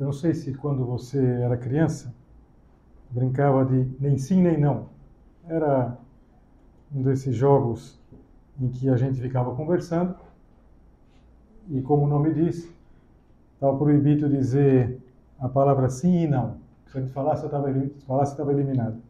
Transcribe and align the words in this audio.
não 0.11 0.17
sei 0.17 0.33
se 0.33 0.53
quando 0.53 0.85
você 0.85 1.25
era 1.41 1.55
criança 1.55 2.13
brincava 3.09 3.63
de 3.63 3.89
nem 3.97 4.17
sim 4.17 4.41
nem 4.41 4.59
não. 4.59 4.89
Era 5.47 5.97
um 6.93 7.01
desses 7.01 7.33
jogos 7.33 7.97
em 8.59 8.67
que 8.67 8.89
a 8.89 8.97
gente 8.97 9.21
ficava 9.21 9.55
conversando 9.55 10.13
e, 11.69 11.81
como 11.81 12.03
o 12.03 12.09
nome 12.09 12.33
diz, 12.33 12.69
estava 13.53 13.77
proibido 13.77 14.27
dizer 14.27 15.01
a 15.39 15.47
palavra 15.47 15.89
sim 15.89 16.23
e 16.23 16.27
não. 16.27 16.57
Se 16.87 16.97
a 16.97 17.01
gente 17.01 17.13
falasse, 17.13 17.45
estava 17.45 18.51
eliminado. 18.51 19.01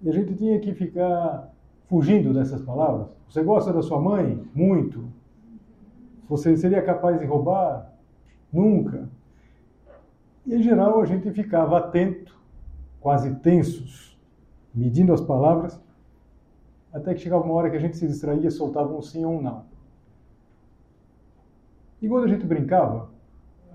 E 0.00 0.08
a 0.08 0.12
gente 0.12 0.34
tinha 0.36 0.58
que 0.58 0.72
ficar 0.72 1.52
fugindo 1.86 2.32
dessas 2.32 2.62
palavras. 2.62 3.08
Você 3.28 3.42
gosta 3.42 3.74
da 3.74 3.82
sua 3.82 4.00
mãe? 4.00 4.42
Muito. 4.54 5.04
Você 6.30 6.56
seria 6.56 6.80
capaz 6.80 7.20
de 7.20 7.26
roubar? 7.26 7.92
Nunca. 8.50 9.06
E, 10.48 10.54
em 10.54 10.62
geral, 10.62 10.98
a 10.98 11.04
gente 11.04 11.30
ficava 11.30 11.76
atento, 11.76 12.34
quase 13.00 13.34
tensos, 13.36 14.18
medindo 14.74 15.12
as 15.12 15.20
palavras, 15.20 15.78
até 16.90 17.12
que 17.12 17.20
chegava 17.20 17.44
uma 17.44 17.52
hora 17.52 17.68
que 17.68 17.76
a 17.76 17.80
gente 17.80 17.98
se 17.98 18.06
distraía 18.06 18.50
soltava 18.50 18.96
um 18.96 19.02
sim 19.02 19.26
ou 19.26 19.34
um 19.34 19.42
não. 19.42 19.66
E 22.00 22.08
quando 22.08 22.24
a 22.24 22.28
gente 22.28 22.46
brincava, 22.46 23.10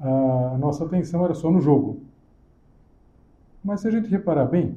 a 0.01 0.57
nossa 0.57 0.83
atenção 0.83 1.23
era 1.23 1.35
só 1.35 1.51
no 1.51 1.61
jogo. 1.61 2.01
Mas 3.63 3.81
se 3.81 3.87
a 3.87 3.91
gente 3.91 4.09
reparar 4.09 4.45
bem, 4.45 4.75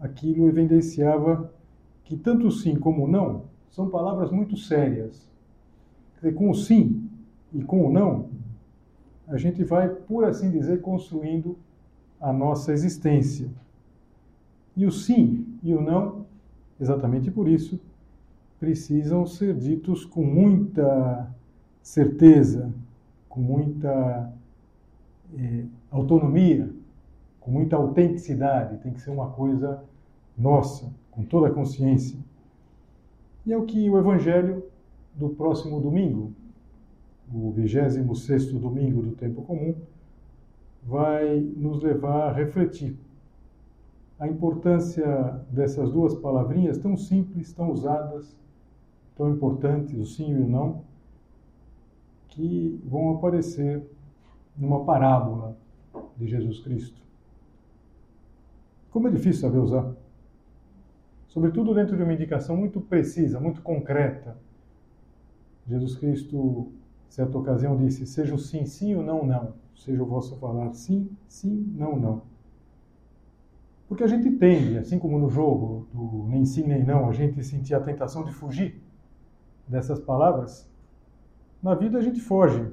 aquilo 0.00 0.48
evidenciava 0.48 1.52
que 2.04 2.16
tanto 2.16 2.50
sim 2.50 2.74
como 2.76 3.06
não 3.06 3.44
são 3.70 3.90
palavras 3.90 4.30
muito 4.30 4.56
sérias. 4.56 5.30
Quer 6.14 6.28
dizer, 6.28 6.38
com 6.38 6.48
o 6.48 6.54
sim 6.54 7.06
e 7.52 7.62
com 7.62 7.86
o 7.86 7.92
não, 7.92 8.30
a 9.32 9.38
gente 9.38 9.64
vai, 9.64 9.88
por 9.88 10.24
assim 10.24 10.50
dizer, 10.50 10.82
construindo 10.82 11.56
a 12.20 12.32
nossa 12.32 12.70
existência. 12.70 13.48
E 14.76 14.84
o 14.84 14.92
sim 14.92 15.58
e 15.62 15.74
o 15.74 15.80
não, 15.80 16.26
exatamente 16.78 17.30
por 17.30 17.48
isso, 17.48 17.80
precisam 18.60 19.26
ser 19.26 19.54
ditos 19.54 20.04
com 20.04 20.22
muita 20.22 21.30
certeza, 21.82 22.72
com 23.26 23.40
muita 23.40 24.32
eh, 25.36 25.64
autonomia, 25.90 26.70
com 27.40 27.50
muita 27.50 27.76
autenticidade. 27.76 28.76
Tem 28.78 28.92
que 28.92 29.00
ser 29.00 29.10
uma 29.10 29.30
coisa 29.30 29.82
nossa, 30.36 30.92
com 31.10 31.24
toda 31.24 31.48
a 31.48 31.50
consciência. 31.50 32.18
E 33.46 33.52
é 33.52 33.56
o 33.56 33.64
que 33.64 33.88
o 33.88 33.98
Evangelho 33.98 34.62
do 35.14 35.30
próximo 35.30 35.80
domingo 35.80 36.32
o 37.32 37.50
26 37.50 38.52
domingo 38.52 39.02
do 39.02 39.12
tempo 39.12 39.42
comum, 39.42 39.74
vai 40.82 41.40
nos 41.56 41.82
levar 41.82 42.28
a 42.28 42.32
refletir 42.32 42.96
a 44.18 44.28
importância 44.28 45.06
dessas 45.50 45.90
duas 45.90 46.14
palavrinhas 46.14 46.78
tão 46.78 46.96
simples, 46.96 47.52
tão 47.52 47.70
usadas, 47.70 48.36
tão 49.16 49.30
importantes, 49.30 49.98
o 49.98 50.06
sim 50.06 50.30
e 50.30 50.34
o 50.34 50.48
não, 50.48 50.82
que 52.28 52.80
vão 52.84 53.16
aparecer 53.16 53.82
numa 54.56 54.84
parábola 54.84 55.56
de 56.16 56.26
Jesus 56.26 56.60
Cristo. 56.60 57.00
Como 58.90 59.08
é 59.08 59.10
difícil 59.10 59.40
saber 59.40 59.58
usar. 59.58 59.92
Sobretudo 61.28 61.74
dentro 61.74 61.96
de 61.96 62.02
uma 62.02 62.12
indicação 62.12 62.56
muito 62.56 62.80
precisa, 62.80 63.40
muito 63.40 63.62
concreta. 63.62 64.36
Jesus 65.66 65.96
Cristo 65.96 66.70
certa 67.12 67.36
ocasião 67.36 67.76
disse: 67.76 68.06
seja 68.06 68.34
o 68.34 68.38
sim, 68.38 68.64
sim, 68.64 68.94
ou 68.94 69.02
não, 69.02 69.24
não. 69.24 69.52
Seja 69.76 70.02
o 70.02 70.06
vosso 70.06 70.36
falar 70.36 70.72
sim, 70.72 71.10
sim, 71.28 71.70
não, 71.76 71.98
não. 71.98 72.22
Porque 73.86 74.02
a 74.02 74.06
gente 74.06 74.30
tende, 74.30 74.78
assim 74.78 74.98
como 74.98 75.18
no 75.18 75.28
jogo 75.28 75.86
do 75.92 76.26
nem 76.28 76.46
sim, 76.46 76.66
nem 76.66 76.82
não, 76.82 77.10
a 77.10 77.12
gente 77.12 77.42
sentia 77.44 77.76
a 77.76 77.80
tentação 77.80 78.24
de 78.24 78.32
fugir 78.32 78.82
dessas 79.68 80.00
palavras. 80.00 80.70
Na 81.62 81.74
vida 81.74 81.98
a 81.98 82.02
gente 82.02 82.20
foge. 82.20 82.72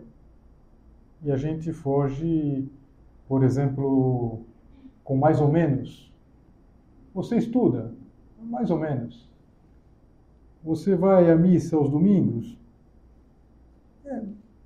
E 1.22 1.30
a 1.30 1.36
gente 1.36 1.74
foge, 1.74 2.66
por 3.28 3.44
exemplo, 3.44 4.40
com 5.04 5.18
mais 5.18 5.42
ou 5.42 5.50
menos. 5.50 6.14
Você 7.14 7.36
estuda? 7.36 7.94
Mais 8.42 8.72
ou 8.72 8.80
menos. 8.80 9.30
Você 10.64 10.96
vai 10.96 11.30
à 11.30 11.36
missa 11.36 11.76
aos 11.76 11.90
domingos? 11.90 12.59
É, 14.10 14.22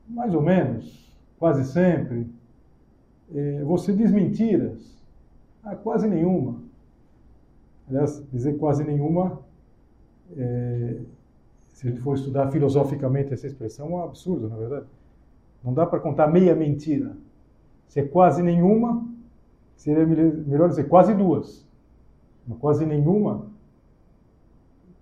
mais 0.08 0.34
ou 0.34 0.42
menos, 0.42 1.14
quase 1.38 1.66
sempre. 1.66 2.28
É, 3.34 3.64
você 3.64 3.92
diz 3.94 4.12
mentiras? 4.12 4.98
Ah, 5.64 5.76
quase 5.76 6.08
nenhuma. 6.08 6.62
Aliás, 7.90 8.24
dizer 8.32 8.58
quase 8.58 8.84
nenhuma, 8.86 9.42
é, 10.38 11.02
se 11.74 11.88
a 11.88 11.92
gente 11.92 12.02
for 12.02 12.16
estudar 12.16 12.50
filosoficamente 12.52 13.34
essa 13.34 13.46
expressão, 13.46 13.88
é 13.88 13.90
um 13.90 14.04
absurdo, 14.04 14.48
na 14.48 14.56
verdade. 14.56 14.86
Não 15.64 15.74
dá 15.74 15.86
para 15.86 16.00
contar 16.00 16.28
meia 16.28 16.56
mentira. 16.56 17.16
Se 17.88 18.00
é 18.00 18.06
quase 18.06 18.42
nenhuma, 18.42 19.06
seria 19.76 20.06
melhor 20.06 20.70
dizer 20.70 20.86
quase 20.86 21.14
duas. 21.14 21.66
Mas 22.48 22.58
quase 22.60 22.86
nenhuma, 22.86 23.48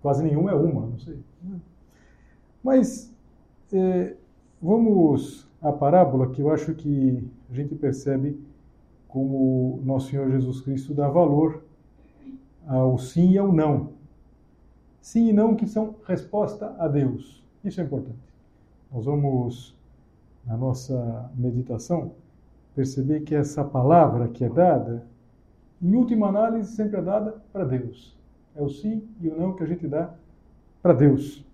quase 0.00 0.22
nenhuma 0.24 0.50
é 0.50 0.54
uma, 0.54 0.86
não 0.86 0.98
sei. 0.98 1.18
Mas 2.62 3.12
é, 3.72 4.14
Vamos 4.62 5.50
à 5.60 5.72
parábola 5.72 6.30
que 6.30 6.40
eu 6.40 6.48
acho 6.48 6.72
que 6.72 7.28
a 7.50 7.52
gente 7.52 7.74
percebe 7.74 8.40
como 9.08 9.80
nosso 9.84 10.10
Senhor 10.10 10.30
Jesus 10.30 10.60
Cristo 10.60 10.94
dá 10.94 11.08
valor 11.08 11.64
ao 12.64 12.96
sim 12.96 13.32
e 13.32 13.38
ao 13.38 13.52
não. 13.52 13.88
Sim 15.00 15.30
e 15.30 15.32
não 15.32 15.56
que 15.56 15.66
são 15.66 15.96
resposta 16.06 16.76
a 16.78 16.86
Deus. 16.86 17.42
Isso 17.64 17.80
é 17.80 17.84
importante. 17.84 18.20
Nós 18.92 19.04
vamos, 19.04 19.74
na 20.46 20.56
nossa 20.56 21.28
meditação, 21.34 22.12
perceber 22.72 23.22
que 23.22 23.34
essa 23.34 23.64
palavra 23.64 24.28
que 24.28 24.44
é 24.44 24.48
dada, 24.48 25.04
em 25.82 25.92
última 25.92 26.28
análise, 26.28 26.70
sempre 26.76 26.98
é 26.98 27.02
dada 27.02 27.34
para 27.52 27.64
Deus. 27.64 28.16
É 28.54 28.62
o 28.62 28.68
sim 28.68 29.02
e 29.20 29.28
o 29.28 29.36
não 29.36 29.54
que 29.54 29.64
a 29.64 29.66
gente 29.66 29.88
dá 29.88 30.14
para 30.80 30.92
Deus. 30.92 31.44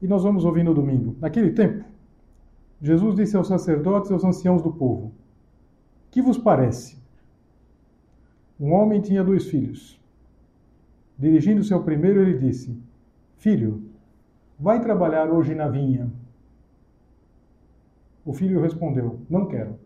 E 0.00 0.06
nós 0.06 0.22
vamos 0.22 0.44
ouvir 0.44 0.62
no 0.62 0.72
domingo. 0.72 1.16
Naquele 1.20 1.50
tempo, 1.50 1.95
Jesus 2.80 3.14
disse 3.14 3.36
aos 3.36 3.48
sacerdotes 3.48 4.10
e 4.10 4.12
aos 4.12 4.24
anciãos 4.24 4.62
do 4.62 4.72
povo: 4.72 5.12
Que 6.10 6.20
vos 6.20 6.36
parece? 6.36 6.98
Um 8.58 8.72
homem 8.72 9.00
tinha 9.00 9.24
dois 9.24 9.48
filhos. 9.48 10.00
Dirigindo-se 11.18 11.72
ao 11.72 11.82
primeiro, 11.82 12.20
ele 12.20 12.38
disse: 12.38 12.78
Filho, 13.36 13.82
vai 14.58 14.80
trabalhar 14.80 15.30
hoje 15.30 15.54
na 15.54 15.68
vinha. 15.68 16.10
O 18.24 18.32
filho 18.32 18.60
respondeu: 18.60 19.20
Não 19.28 19.46
quero. 19.46 19.78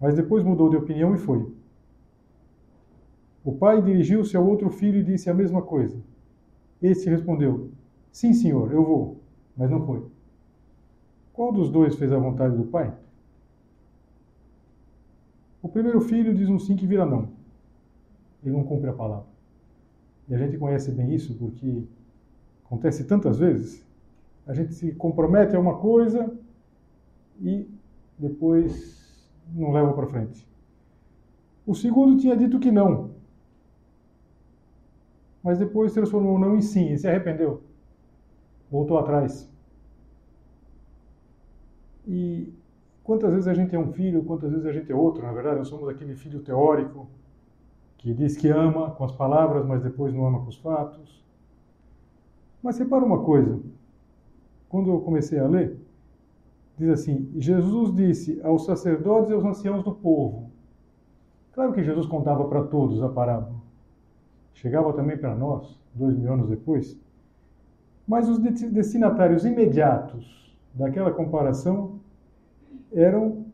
Mas 0.00 0.14
depois 0.14 0.42
mudou 0.42 0.70
de 0.70 0.76
opinião 0.76 1.14
e 1.14 1.18
foi. 1.18 1.52
O 3.44 3.52
pai 3.52 3.82
dirigiu-se 3.82 4.36
ao 4.36 4.46
outro 4.46 4.70
filho 4.70 5.00
e 5.00 5.04
disse 5.04 5.28
a 5.28 5.34
mesma 5.34 5.60
coisa. 5.60 5.98
Este 6.80 7.10
respondeu: 7.10 7.70
Sim, 8.10 8.32
senhor, 8.32 8.72
eu 8.72 8.82
vou. 8.82 9.20
Mas 9.56 9.70
não 9.70 9.84
foi. 9.84 10.06
Qual 11.40 11.52
dos 11.52 11.70
dois 11.70 11.94
fez 11.94 12.12
a 12.12 12.18
vontade 12.18 12.54
do 12.54 12.64
pai? 12.64 12.94
O 15.62 15.70
primeiro 15.70 15.98
filho 16.02 16.34
diz 16.34 16.50
um 16.50 16.58
sim 16.58 16.76
que 16.76 16.86
vira 16.86 17.06
não. 17.06 17.30
Ele 18.44 18.54
não 18.54 18.62
cumpre 18.62 18.90
a 18.90 18.92
palavra. 18.92 19.24
E 20.28 20.34
a 20.34 20.36
gente 20.36 20.58
conhece 20.58 20.92
bem 20.92 21.14
isso 21.14 21.34
porque 21.38 21.82
acontece 22.66 23.04
tantas 23.04 23.38
vezes. 23.38 23.82
A 24.46 24.52
gente 24.52 24.74
se 24.74 24.92
compromete 24.92 25.56
a 25.56 25.60
uma 25.60 25.78
coisa 25.78 26.30
e 27.40 27.66
depois 28.18 29.26
não 29.54 29.72
leva 29.72 29.94
para 29.94 30.08
frente. 30.08 30.46
O 31.66 31.74
segundo 31.74 32.20
tinha 32.20 32.36
dito 32.36 32.60
que 32.60 32.70
não, 32.70 33.12
mas 35.42 35.58
depois 35.58 35.94
transformou 35.94 36.36
o 36.36 36.38
não 36.38 36.54
em 36.54 36.60
sim 36.60 36.92
e 36.92 36.98
se 36.98 37.08
arrependeu. 37.08 37.62
Voltou 38.70 38.98
atrás. 38.98 39.50
E 42.12 42.52
quantas 43.04 43.30
vezes 43.30 43.46
a 43.46 43.54
gente 43.54 43.72
é 43.72 43.78
um 43.78 43.92
filho, 43.92 44.24
quantas 44.24 44.50
vezes 44.50 44.66
a 44.66 44.72
gente 44.72 44.90
é 44.90 44.94
outro, 44.94 45.22
na 45.22 45.30
verdade, 45.30 45.58
nós 45.58 45.68
somos 45.68 45.88
aquele 45.88 46.16
filho 46.16 46.40
teórico 46.40 47.06
que 47.98 48.12
diz 48.12 48.36
que 48.36 48.48
ama 48.48 48.90
com 48.90 49.04
as 49.04 49.12
palavras, 49.12 49.64
mas 49.64 49.80
depois 49.80 50.12
não 50.12 50.26
ama 50.26 50.40
com 50.40 50.48
os 50.48 50.56
fatos. 50.56 51.24
Mas 52.60 52.78
repara 52.78 53.04
uma 53.04 53.22
coisa, 53.22 53.60
quando 54.68 54.90
eu 54.90 55.00
comecei 55.02 55.38
a 55.38 55.46
ler, 55.46 55.78
diz 56.76 56.88
assim: 56.88 57.30
Jesus 57.36 57.94
disse 57.94 58.40
aos 58.42 58.64
sacerdotes 58.64 59.30
e 59.30 59.34
aos 59.34 59.44
anciãos 59.44 59.84
do 59.84 59.94
povo. 59.94 60.50
Claro 61.52 61.72
que 61.72 61.84
Jesus 61.84 62.06
contava 62.06 62.44
para 62.48 62.64
todos 62.64 63.00
a 63.04 63.08
parábola. 63.08 63.60
Chegava 64.54 64.92
também 64.94 65.16
para 65.16 65.32
nós, 65.36 65.78
dois 65.94 66.16
mil 66.16 66.32
anos 66.32 66.48
depois. 66.48 66.98
Mas 68.04 68.28
os 68.28 68.38
destinatários 68.38 69.44
imediatos 69.44 70.40
daquela 70.74 71.10
comparação 71.10 71.99
eram 72.92 73.46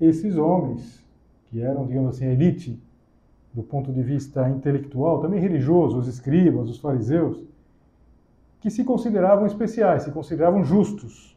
esses 0.00 0.36
homens, 0.36 1.04
que 1.46 1.60
eram, 1.60 1.86
digamos 1.86 2.16
assim, 2.16 2.26
a 2.26 2.32
elite 2.32 2.80
do 3.52 3.62
ponto 3.62 3.92
de 3.92 4.02
vista 4.02 4.48
intelectual, 4.48 5.20
também 5.20 5.40
religioso, 5.40 5.98
os 5.98 6.06
escribas, 6.06 6.70
os 6.70 6.78
fariseus, 6.78 7.42
que 8.60 8.70
se 8.70 8.84
consideravam 8.84 9.46
especiais, 9.46 10.04
se 10.04 10.12
consideravam 10.12 10.62
justos. 10.62 11.36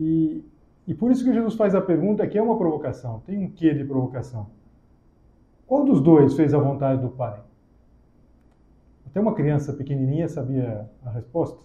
E, 0.00 0.44
e 0.86 0.94
por 0.94 1.10
isso 1.10 1.24
que 1.24 1.32
Jesus 1.32 1.54
faz 1.54 1.74
a 1.74 1.80
pergunta 1.80 2.26
que 2.26 2.36
é 2.36 2.42
uma 2.42 2.58
provocação, 2.58 3.20
tem 3.20 3.38
um 3.38 3.50
quê 3.50 3.72
de 3.72 3.84
provocação. 3.84 4.48
Qual 5.66 5.84
dos 5.84 6.00
dois 6.00 6.34
fez 6.34 6.54
a 6.54 6.58
vontade 6.58 7.02
do 7.02 7.08
Pai? 7.08 7.42
Até 9.06 9.20
uma 9.20 9.34
criança 9.34 9.72
pequenininha 9.72 10.28
sabia 10.28 10.88
a 11.04 11.10
resposta. 11.10 11.58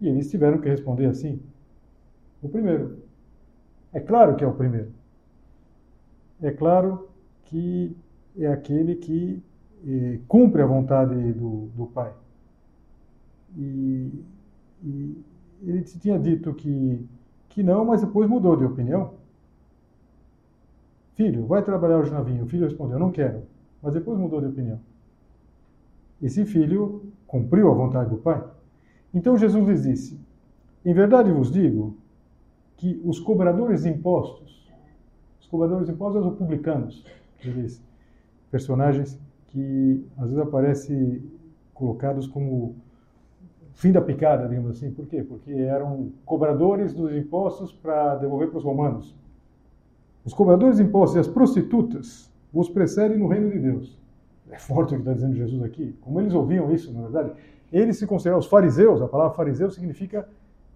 E 0.00 0.08
eles 0.08 0.30
tiveram 0.30 0.58
que 0.58 0.68
responder 0.68 1.06
assim: 1.06 1.40
o 2.42 2.48
primeiro. 2.48 2.98
É 3.92 4.00
claro 4.00 4.36
que 4.36 4.44
é 4.44 4.46
o 4.46 4.54
primeiro. 4.54 4.92
É 6.42 6.50
claro 6.50 7.08
que 7.44 7.96
é 8.38 8.46
aquele 8.46 8.96
que 8.96 9.42
eh, 9.86 10.20
cumpre 10.28 10.62
a 10.62 10.66
vontade 10.66 11.32
do, 11.32 11.68
do 11.74 11.86
Pai. 11.86 12.12
E, 13.56 14.12
e 14.84 15.24
ele 15.62 15.82
tinha 15.82 16.18
dito 16.18 16.52
que, 16.52 17.06
que 17.48 17.62
não, 17.62 17.84
mas 17.84 18.02
depois 18.02 18.28
mudou 18.28 18.56
de 18.56 18.64
opinião. 18.64 19.14
Filho, 21.14 21.46
vai 21.46 21.62
trabalhar 21.62 21.98
hoje 21.98 22.12
na 22.12 22.20
vinha. 22.20 22.44
O 22.44 22.46
filho 22.46 22.66
respondeu, 22.66 22.98
não 22.98 23.10
quero. 23.10 23.42
Mas 23.82 23.94
depois 23.94 24.18
mudou 24.18 24.40
de 24.40 24.46
opinião. 24.48 24.78
Esse 26.20 26.44
filho 26.44 27.02
cumpriu 27.26 27.70
a 27.70 27.74
vontade 27.74 28.10
do 28.10 28.18
pai. 28.18 28.42
Então 29.14 29.36
Jesus 29.36 29.66
lhes 29.66 29.82
disse: 29.82 30.20
Em 30.84 30.92
verdade 30.92 31.32
vos 31.32 31.50
digo 31.50 31.96
que 32.76 33.00
os 33.04 33.18
cobradores 33.18 33.82
de 33.82 33.88
impostos, 33.88 34.70
os 35.40 35.46
cobradores 35.46 35.86
de 35.86 35.92
impostos 35.92 36.22
são 36.22 36.32
os 36.32 36.38
publicanos, 36.38 37.04
personagens 38.50 39.18
que 39.48 40.04
às 40.16 40.30
vezes 40.30 40.38
aparecem 40.38 41.22
colocados 41.72 42.26
como 42.26 42.74
fim 43.74 43.92
da 43.92 44.00
picada, 44.00 44.48
digamos 44.48 44.70
assim. 44.70 44.90
Por 44.90 45.06
quê? 45.06 45.22
Porque 45.22 45.52
eram 45.52 46.10
cobradores 46.24 46.92
dos 46.92 47.14
impostos 47.14 47.72
para 47.72 48.16
devolver 48.16 48.48
para 48.48 48.58
os 48.58 48.64
romanos. 48.64 49.14
Os 50.24 50.34
cobradores 50.34 50.78
de 50.78 50.82
impostos 50.82 51.16
e 51.16 51.20
as 51.20 51.28
prostitutas 51.28 52.32
vos 52.52 52.68
precedem 52.68 53.18
no 53.18 53.28
reino 53.28 53.50
de 53.50 53.58
Deus. 53.58 53.96
É 54.50 54.58
forte 54.58 54.94
o 54.94 54.96
que 54.96 55.02
está 55.02 55.12
dizendo 55.12 55.36
Jesus 55.36 55.62
aqui. 55.62 55.94
Como 56.00 56.20
eles 56.20 56.34
ouviam 56.34 56.72
isso, 56.72 56.92
na 56.92 57.02
verdade? 57.02 57.32
Eles 57.72 57.98
se 57.98 58.06
consideravam 58.06 58.40
os 58.40 58.46
fariseus, 58.46 59.02
a 59.02 59.08
palavra 59.08 59.34
fariseu 59.34 59.70
significa 59.70 60.28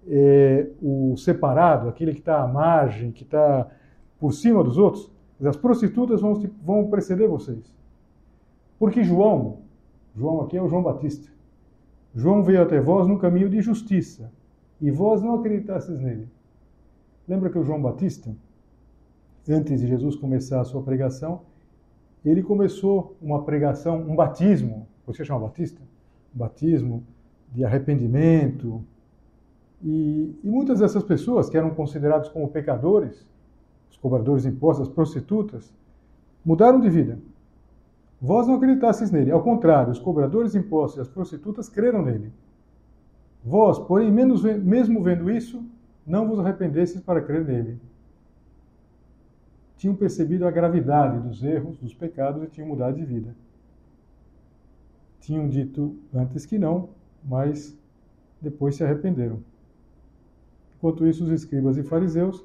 é, 0.09 0.67
o 0.83 1.17
separado, 1.17 1.89
aquele 1.89 2.13
que 2.13 2.21
está 2.21 2.43
à 2.43 2.47
margem, 2.47 3.13
que 3.13 3.23
está 3.23 3.69
por 4.19 4.33
cima 4.33 4.63
dos 4.63 4.79
outros. 4.79 5.11
As 5.43 5.57
prostitutas 5.57 6.21
vão, 6.21 6.35
vão 6.63 6.87
preceder 6.89 7.29
vocês. 7.29 7.73
Porque 8.79 9.03
João, 9.03 9.59
João 10.17 10.41
aqui 10.41 10.57
é 10.57 10.63
o 10.63 10.69
João 10.69 10.83
Batista, 10.83 11.31
João 12.15 12.43
veio 12.43 12.63
até 12.63 12.81
vós 12.81 13.07
no 13.07 13.19
caminho 13.19 13.49
de 13.49 13.61
justiça, 13.61 14.33
e 14.81 14.91
vós 14.91 15.23
não 15.23 15.35
acreditastes 15.37 16.01
nele. 16.01 16.27
Lembra 17.29 17.51
que 17.51 17.59
o 17.59 17.63
João 17.63 17.81
Batista, 17.81 18.35
antes 19.49 19.81
de 19.81 19.87
Jesus 19.87 20.17
começar 20.17 20.61
a 20.61 20.65
sua 20.65 20.83
pregação, 20.83 21.43
ele 22.25 22.43
começou 22.43 23.17
uma 23.21 23.43
pregação, 23.43 23.99
um 24.01 24.17
batismo, 24.17 24.87
você 25.07 25.25
chama 25.25 25.41
Batista? 25.41 25.81
Um 26.35 26.39
batismo 26.39 27.05
de 27.53 27.65
arrependimento. 27.65 28.85
E, 29.83 30.39
e 30.43 30.49
muitas 30.49 30.81
dessas 30.81 31.03
pessoas 31.03 31.49
que 31.49 31.57
eram 31.57 31.71
considerados 31.71 32.29
como 32.29 32.49
pecadores, 32.49 33.27
os 33.91 33.97
cobradores 33.97 34.43
de 34.43 34.51
impostos, 34.51 34.89
as 34.89 34.95
prostitutas, 34.95 35.73
mudaram 36.45 36.81
de 36.81 36.91
vida. 36.91 37.19
Vós 38.21 38.47
não 38.47 38.57
acreditasseis 38.57 39.11
nele. 39.11 39.31
Ao 39.31 39.43
contrário, 39.43 39.91
os 39.91 39.99
cobradores 39.99 40.53
de 40.53 40.59
impostos 40.59 40.99
e 40.99 41.01
as 41.01 41.09
prostitutas 41.09 41.69
creram 41.69 42.03
nele. 42.03 42.31
Vós, 43.43 43.79
porém, 43.79 44.11
menos, 44.13 44.43
mesmo 44.43 45.03
vendo 45.03 45.31
isso, 45.31 45.65
não 46.07 46.29
vos 46.29 46.39
arrependesseis 46.39 47.03
para 47.03 47.23
crer 47.23 47.45
nele. 47.45 47.81
Tinham 49.79 49.97
percebido 49.97 50.47
a 50.47 50.51
gravidade 50.51 51.27
dos 51.27 51.43
erros, 51.43 51.79
dos 51.79 51.95
pecados 51.95 52.43
e 52.43 52.47
tinham 52.49 52.69
mudado 52.69 52.97
de 52.97 53.05
vida. 53.05 53.35
Tinham 55.21 55.49
dito 55.49 55.97
antes 56.15 56.45
que 56.45 56.59
não, 56.59 56.91
mas 57.25 57.75
depois 58.43 58.75
se 58.77 58.85
arrependeram. 58.85 59.43
Enquanto 60.81 61.07
isso, 61.07 61.25
os 61.25 61.31
escribas 61.31 61.77
e 61.77 61.85
fariseus 61.85 62.45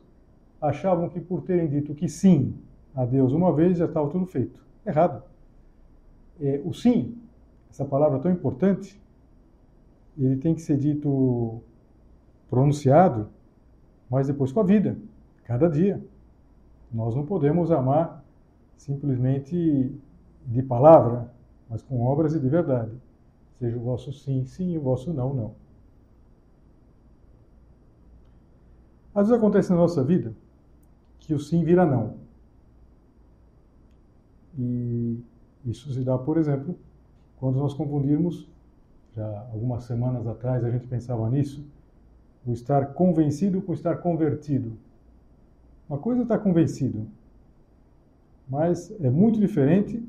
achavam 0.61 1.09
que 1.09 1.19
por 1.19 1.41
terem 1.41 1.67
dito 1.67 1.95
que 1.95 2.07
sim 2.07 2.53
a 2.93 3.05
Deus 3.05 3.31
uma 3.31 3.51
vez 3.51 3.77
já 3.77 3.85
estava 3.85 4.09
tudo 4.09 4.25
feito. 4.25 4.63
Errado 4.85 5.23
é, 6.39 6.61
o 6.63 6.73
sim, 6.73 7.17
essa 7.69 7.85
palavra 7.85 8.19
tão 8.19 8.31
importante, 8.31 9.01
ele 10.17 10.37
tem 10.37 10.53
que 10.53 10.61
ser 10.61 10.77
dito, 10.77 11.61
pronunciado, 12.49 13.29
mas 14.09 14.27
depois 14.27 14.51
com 14.51 14.59
a 14.59 14.63
vida, 14.63 14.97
cada 15.43 15.69
dia. 15.69 16.03
Nós 16.91 17.15
não 17.15 17.25
podemos 17.25 17.71
amar 17.71 18.23
simplesmente 18.77 19.91
de 20.45 20.63
palavra, 20.63 21.31
mas 21.69 21.81
com 21.81 22.01
obras 22.01 22.33
e 22.33 22.39
de 22.39 22.47
verdade. 22.47 22.91
Seja 23.59 23.75
o 23.77 23.81
vosso 23.81 24.13
sim, 24.13 24.45
sim, 24.45 24.73
e 24.73 24.77
o 24.77 24.81
vosso 24.81 25.13
não, 25.13 25.33
não. 25.33 25.64
Às 29.15 29.29
vezes 29.29 29.41
acontece 29.41 29.69
na 29.69 29.77
nossa 29.77 30.03
vida 30.03 30.33
que 31.19 31.33
o 31.33 31.39
sim 31.39 31.63
vira 31.63 31.85
não. 31.85 32.15
E 34.59 35.17
isso 35.65 35.91
se 35.91 36.01
dá, 36.01 36.17
por 36.17 36.37
exemplo, 36.37 36.77
quando 37.37 37.57
nós 37.57 37.73
confundirmos, 37.73 38.47
já 39.15 39.47
algumas 39.53 39.85
semanas 39.85 40.27
atrás 40.27 40.63
a 40.65 40.69
gente 40.69 40.85
pensava 40.85 41.29
nisso, 41.29 41.65
o 42.45 42.51
estar 42.51 42.93
convencido 42.93 43.61
com 43.61 43.73
estar 43.73 43.97
convertido. 43.97 44.73
Uma 45.89 45.97
coisa 45.97 46.21
é 46.21 46.23
estar 46.23 46.39
convencido, 46.39 47.07
mas 48.47 48.93
é 48.99 49.09
muito 49.09 49.39
diferente 49.39 50.03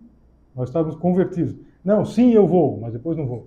nós 0.55 0.69
estarmos 0.69 0.97
convertidos. 0.97 1.55
Não, 1.85 2.05
sim, 2.05 2.33
eu 2.33 2.47
vou, 2.47 2.81
mas 2.81 2.93
depois 2.93 3.17
não 3.17 3.27
vou. 3.27 3.47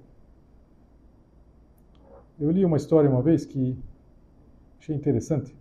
Eu 2.39 2.49
li 2.49 2.63
uma 2.63 2.77
história 2.77 3.09
uma 3.09 3.21
vez 3.21 3.45
que 3.45 3.77
achei 4.79 4.95
interessante. 4.95 5.55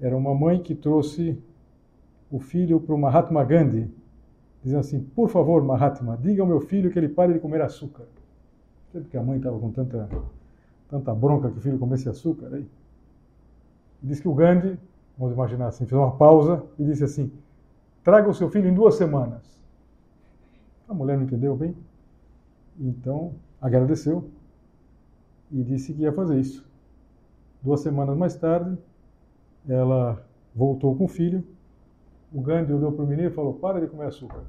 Era 0.00 0.16
uma 0.16 0.34
mãe 0.34 0.62
que 0.62 0.74
trouxe 0.74 1.38
o 2.30 2.38
filho 2.38 2.80
para 2.80 2.94
o 2.94 2.98
Mahatma 2.98 3.44
Gandhi, 3.44 3.92
dizendo 4.62 4.80
assim: 4.80 5.00
Por 5.00 5.28
favor, 5.28 5.62
Mahatma, 5.62 6.16
diga 6.16 6.42
ao 6.42 6.48
meu 6.48 6.60
filho 6.60 6.90
que 6.90 6.98
ele 6.98 7.08
pare 7.08 7.32
de 7.32 7.38
comer 7.40 7.60
açúcar. 7.60 8.04
Sabe 8.92 9.06
que 9.06 9.16
a 9.16 9.22
mãe 9.22 9.38
estava 9.38 9.58
com 9.58 9.70
tanta, 9.70 10.08
tanta 10.88 11.14
bronca 11.14 11.50
que 11.50 11.58
o 11.58 11.60
filho 11.60 11.78
comesse 11.78 12.08
açúcar? 12.08 12.54
Aí. 12.54 12.66
Diz 14.02 14.20
que 14.20 14.28
o 14.28 14.34
Gandhi, 14.34 14.78
vamos 15.16 15.34
imaginar 15.34 15.68
assim, 15.68 15.86
fez 15.86 15.98
uma 15.98 16.16
pausa 16.16 16.64
e 16.78 16.84
disse 16.84 17.04
assim: 17.04 17.30
Traga 18.02 18.28
o 18.28 18.34
seu 18.34 18.50
filho 18.50 18.68
em 18.68 18.74
duas 18.74 18.94
semanas. 18.96 19.42
A 20.88 20.94
mulher 20.94 21.16
não 21.16 21.24
entendeu 21.24 21.56
bem, 21.56 21.74
então 22.78 23.32
agradeceu 23.60 24.28
e 25.50 25.62
disse 25.62 25.92
que 25.92 26.02
ia 26.02 26.12
fazer 26.12 26.38
isso. 26.38 26.71
Duas 27.62 27.80
semanas 27.80 28.16
mais 28.16 28.34
tarde, 28.34 28.76
ela 29.68 30.24
voltou 30.54 30.96
com 30.96 31.04
o 31.04 31.08
filho 31.08 31.44
o 32.34 32.40
Gandhi 32.40 32.72
olhou 32.72 32.92
para 32.92 33.04
o 33.04 33.06
menino 33.06 33.28
e 33.28 33.32
falou: 33.32 33.54
Para 33.54 33.80
de 33.80 33.86
comer 33.86 34.06
açúcar. 34.06 34.42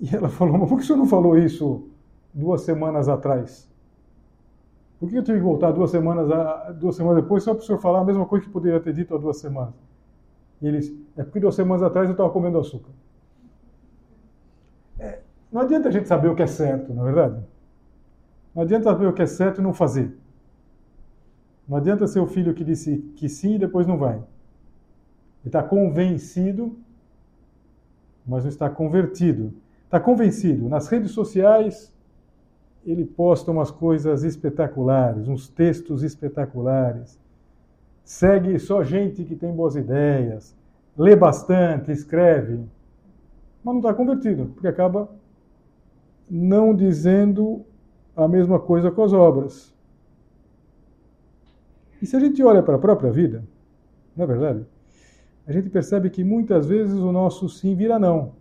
E 0.00 0.14
ela 0.14 0.28
falou, 0.28 0.56
mas 0.56 0.68
por 0.68 0.78
que 0.78 0.84
o 0.84 0.86
senhor 0.86 0.98
não 0.98 1.06
falou 1.06 1.36
isso 1.36 1.88
duas 2.32 2.62
semanas 2.62 3.08
atrás? 3.08 3.68
Por 4.98 5.10
que 5.10 5.16
eu 5.16 5.22
tive 5.22 5.38
que 5.38 5.44
voltar 5.44 5.72
duas 5.72 5.90
semanas, 5.90 6.28
duas 6.78 6.94
semanas 6.94 7.22
depois 7.22 7.42
só 7.42 7.54
para 7.54 7.62
o 7.62 7.66
senhor 7.66 7.78
falar 7.78 8.00
a 8.00 8.04
mesma 8.04 8.24
coisa 8.26 8.44
que 8.44 8.50
poderia 8.50 8.80
ter 8.80 8.94
dito 8.94 9.14
há 9.14 9.18
duas 9.18 9.38
semanas? 9.38 9.74
E 10.62 10.66
eles, 10.66 10.94
é 11.16 11.22
porque 11.22 11.40
duas 11.40 11.54
semanas 11.54 11.82
atrás 11.82 12.06
eu 12.06 12.12
estava 12.12 12.30
comendo 12.30 12.58
açúcar. 12.58 12.90
É, 14.98 15.20
não 15.50 15.62
adianta 15.62 15.88
a 15.88 15.90
gente 15.90 16.06
saber 16.06 16.28
o 16.28 16.34
que 16.34 16.42
é 16.42 16.46
certo, 16.46 16.94
não 16.94 17.02
é 17.02 17.12
verdade? 17.12 17.42
Não 18.54 18.62
adianta 18.62 18.84
saber 18.84 19.06
o 19.06 19.12
que 19.12 19.22
é 19.22 19.26
certo 19.26 19.60
e 19.60 19.62
não 19.62 19.72
fazer. 19.72 20.16
Não 21.70 21.76
adianta 21.76 22.08
ser 22.08 22.18
o 22.18 22.26
filho 22.26 22.52
que 22.52 22.64
disse 22.64 22.98
que 23.14 23.28
sim 23.28 23.54
e 23.54 23.58
depois 23.58 23.86
não 23.86 23.96
vai. 23.96 24.16
Ele 24.16 24.24
está 25.46 25.62
convencido, 25.62 26.76
mas 28.26 28.42
não 28.42 28.50
está 28.50 28.68
convertido. 28.68 29.54
Está 29.84 30.00
convencido. 30.00 30.68
Nas 30.68 30.88
redes 30.88 31.12
sociais, 31.12 31.94
ele 32.84 33.04
posta 33.04 33.52
umas 33.52 33.70
coisas 33.70 34.24
espetaculares, 34.24 35.28
uns 35.28 35.48
textos 35.48 36.02
espetaculares. 36.02 37.20
Segue 38.02 38.58
só 38.58 38.82
gente 38.82 39.22
que 39.22 39.36
tem 39.36 39.54
boas 39.54 39.76
ideias, 39.76 40.56
lê 40.98 41.14
bastante, 41.14 41.92
escreve, 41.92 42.64
mas 43.62 43.74
não 43.74 43.78
está 43.78 43.94
convertido, 43.94 44.46
porque 44.46 44.66
acaba 44.66 45.08
não 46.28 46.74
dizendo 46.74 47.64
a 48.16 48.26
mesma 48.26 48.58
coisa 48.58 48.90
com 48.90 49.04
as 49.04 49.12
obras. 49.12 49.72
E 52.00 52.06
se 52.06 52.16
a 52.16 52.20
gente 52.20 52.42
olha 52.42 52.62
para 52.62 52.76
a 52.76 52.78
própria 52.78 53.10
vida, 53.10 53.44
não 54.16 54.24
é 54.24 54.26
verdade? 54.26 54.66
A 55.46 55.52
gente 55.52 55.68
percebe 55.68 56.10
que 56.10 56.22
muitas 56.24 56.66
vezes 56.66 56.98
o 56.98 57.12
nosso 57.12 57.48
sim 57.48 57.74
vira 57.74 57.98
não. 57.98 58.32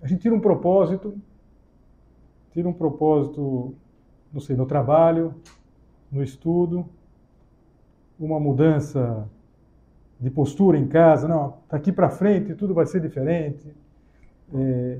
A 0.00 0.06
gente 0.06 0.20
tira 0.20 0.34
um 0.34 0.40
propósito, 0.40 1.14
tira 2.52 2.68
um 2.68 2.72
propósito, 2.72 3.74
não 4.32 4.40
sei, 4.40 4.56
no 4.56 4.66
trabalho, 4.66 5.34
no 6.10 6.22
estudo, 6.22 6.88
uma 8.18 8.38
mudança 8.38 9.28
de 10.20 10.30
postura 10.30 10.76
em 10.76 10.86
casa, 10.86 11.28
não, 11.28 11.58
daqui 11.68 11.92
para 11.92 12.10
frente 12.10 12.54
tudo 12.54 12.74
vai 12.74 12.86
ser 12.86 13.00
diferente, 13.00 13.72
é, 14.52 14.98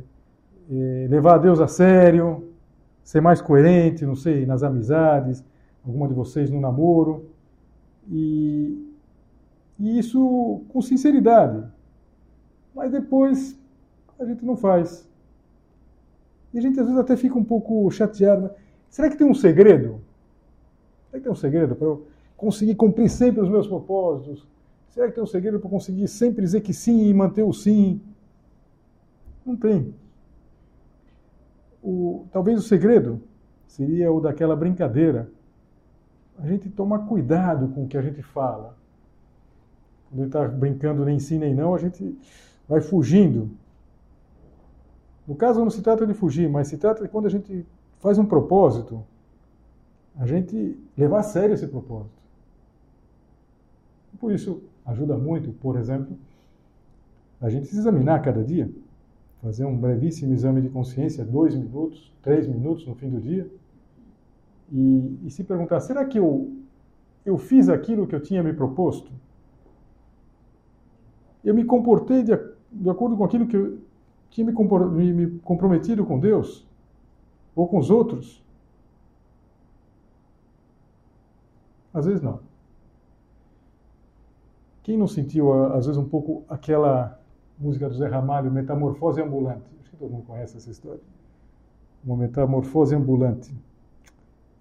é, 0.70 1.06
levar 1.08 1.34
a 1.34 1.38
Deus 1.38 1.60
a 1.60 1.66
sério, 1.66 2.52
ser 3.02 3.20
mais 3.20 3.40
coerente, 3.40 4.06
não 4.06 4.14
sei, 4.14 4.46
nas 4.46 4.62
amizades, 4.62 5.44
alguma 5.88 6.08
de 6.08 6.14
vocês 6.14 6.50
no 6.50 6.60
namoro, 6.60 7.30
e, 8.10 8.92
e 9.78 9.98
isso 9.98 10.62
com 10.68 10.80
sinceridade, 10.80 11.66
mas 12.74 12.90
depois 12.92 13.58
a 14.18 14.24
gente 14.24 14.44
não 14.44 14.56
faz. 14.56 15.08
E 16.52 16.58
a 16.58 16.62
gente 16.62 16.78
às 16.78 16.86
vezes 16.86 17.00
até 17.00 17.16
fica 17.16 17.38
um 17.38 17.44
pouco 17.44 17.90
chateado. 17.90 18.42
Né? 18.42 18.50
Será 18.88 19.10
que 19.10 19.16
tem 19.16 19.26
um 19.26 19.34
segredo? 19.34 20.00
Será 21.06 21.18
que 21.18 21.24
tem 21.24 21.32
um 21.32 21.36
segredo 21.36 21.74
para 21.74 21.86
eu 21.86 22.06
conseguir 22.36 22.74
cumprir 22.74 23.08
sempre 23.08 23.40
os 23.40 23.48
meus 23.48 23.66
propósitos? 23.66 24.46
Será 24.90 25.08
que 25.08 25.14
tem 25.14 25.22
um 25.22 25.26
segredo 25.26 25.60
para 25.60 25.70
conseguir 25.70 26.08
sempre 26.08 26.42
dizer 26.42 26.60
que 26.60 26.72
sim 26.72 27.06
e 27.08 27.14
manter 27.14 27.42
o 27.42 27.52
sim? 27.52 28.00
Não 29.44 29.56
tem. 29.56 29.94
O, 31.82 32.26
talvez 32.32 32.58
o 32.58 32.62
segredo 32.62 33.20
seria 33.66 34.10
o 34.10 34.20
daquela 34.20 34.56
brincadeira. 34.56 35.30
A 36.38 36.46
gente 36.46 36.68
tomar 36.68 37.00
cuidado 37.00 37.68
com 37.68 37.84
o 37.84 37.88
que 37.88 37.96
a 37.96 38.02
gente 38.02 38.22
fala. 38.22 38.76
Quando 40.08 40.20
ele 40.20 40.28
está 40.28 40.46
brincando 40.46 41.04
nem 41.04 41.18
sim 41.18 41.38
nem 41.38 41.54
não, 41.54 41.74
a 41.74 41.78
gente 41.78 42.18
vai 42.68 42.80
fugindo 42.80 43.50
no 45.28 45.36
caso, 45.36 45.60
não 45.60 45.68
se 45.68 45.82
trata 45.82 46.06
de 46.06 46.14
fugir, 46.14 46.48
mas 46.48 46.68
se 46.68 46.78
trata 46.78 47.02
de 47.02 47.08
quando 47.10 47.26
a 47.26 47.28
gente 47.30 47.66
faz 47.98 48.18
um 48.18 48.24
propósito, 48.24 49.04
a 50.16 50.26
gente 50.26 50.74
levar 50.96 51.20
a 51.20 51.22
sério 51.22 51.52
esse 51.52 51.66
propósito. 51.66 52.16
Por 54.18 54.32
isso, 54.32 54.62
ajuda 54.86 55.18
muito, 55.18 55.52
por 55.52 55.76
exemplo, 55.76 56.16
a 57.42 57.50
gente 57.50 57.66
se 57.66 57.76
examinar 57.76 58.22
cada 58.22 58.42
dia, 58.42 58.72
fazer 59.42 59.66
um 59.66 59.76
brevíssimo 59.76 60.32
exame 60.32 60.62
de 60.62 60.70
consciência, 60.70 61.22
dois 61.26 61.54
minutos, 61.54 62.10
três 62.22 62.48
minutos 62.48 62.86
no 62.86 62.94
fim 62.94 63.10
do 63.10 63.20
dia, 63.20 63.46
e, 64.72 65.18
e 65.24 65.30
se 65.30 65.44
perguntar: 65.44 65.80
será 65.80 66.04
que 66.04 66.18
eu, 66.18 66.56
eu 67.24 67.38
fiz 67.38 67.68
aquilo 67.68 68.06
que 68.06 68.14
eu 68.14 68.22
tinha 68.22 68.42
me 68.42 68.52
proposto? 68.52 69.10
Eu 71.44 71.54
me 71.54 71.64
comportei 71.64 72.22
de, 72.22 72.36
de 72.72 72.90
acordo 72.90 73.16
com 73.16 73.24
aquilo 73.24 73.46
que 73.46 73.56
eu, 73.56 73.78
tinha 74.30 74.46
me, 74.46 75.12
me 75.12 75.38
comprometido 75.40 76.04
com 76.04 76.18
Deus 76.18 76.66
ou 77.54 77.66
com 77.66 77.78
os 77.78 77.90
outros? 77.90 78.44
Às 81.92 82.06
vezes 82.06 82.22
não. 82.22 82.40
Quem 84.82 84.96
não 84.96 85.06
sentiu, 85.06 85.52
às 85.72 85.86
vezes, 85.86 85.98
um 85.98 86.08
pouco 86.08 86.44
aquela 86.48 87.20
música 87.58 87.88
do 87.88 87.94
Zé 87.94 88.06
Ramalho, 88.06 88.50
Metamorfose 88.50 89.20
Ambulante? 89.20 89.66
Acho 89.80 89.90
que 89.90 89.96
todo 89.96 90.10
mundo 90.10 90.24
conhece 90.24 90.56
essa 90.56 90.70
história. 90.70 91.00
Uma 92.04 92.16
metamorfose 92.16 92.94
ambulante. 92.94 93.52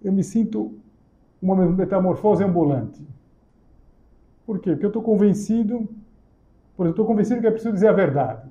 Eu 0.02 0.12
me 0.12 0.22
sinto 0.22 0.78
uma 1.40 1.56
metamorfose 1.66 2.44
ambulante. 2.44 3.06
Por 4.46 4.58
quê? 4.60 4.70
Porque 4.70 4.86
eu 4.86 4.88
estou 4.88 5.02
convencido, 5.02 5.88
por 6.76 6.84
exemplo, 6.84 6.90
estou 6.90 7.06
convencido 7.06 7.40
que 7.40 7.46
é 7.46 7.50
preciso 7.50 7.74
dizer 7.74 7.88
a 7.88 7.92
verdade 7.92 8.48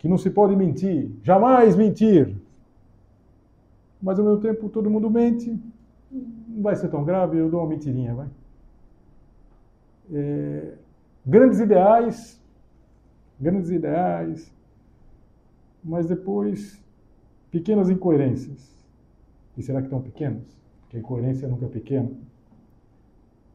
que 0.00 0.08
não 0.08 0.16
se 0.16 0.30
pode 0.30 0.56
mentir, 0.56 1.10
jamais 1.22 1.76
mentir. 1.76 2.34
Mas 4.02 4.18
ao 4.18 4.24
mesmo 4.24 4.40
tempo 4.40 4.70
todo 4.70 4.88
mundo 4.88 5.10
mente, 5.10 5.60
não 6.10 6.62
vai 6.62 6.74
ser 6.74 6.88
tão 6.88 7.04
grave, 7.04 7.36
eu 7.36 7.50
dou 7.50 7.60
uma 7.60 7.68
mentirinha, 7.68 8.14
vai. 8.14 8.28
É, 10.10 10.72
grandes 11.24 11.60
ideais, 11.60 12.40
grandes 13.38 13.70
ideais, 13.70 14.50
mas 15.84 16.06
depois 16.06 16.82
pequenas 17.50 17.90
incoerências. 17.90 18.74
E 19.56 19.62
será 19.62 19.80
que 19.80 19.86
estão 19.86 20.00
pequenas? 20.00 20.58
Porque 20.82 20.96
a 20.96 21.00
incoerência 21.00 21.48
nunca 21.48 21.66
é 21.66 21.68
pequena. 21.68 22.10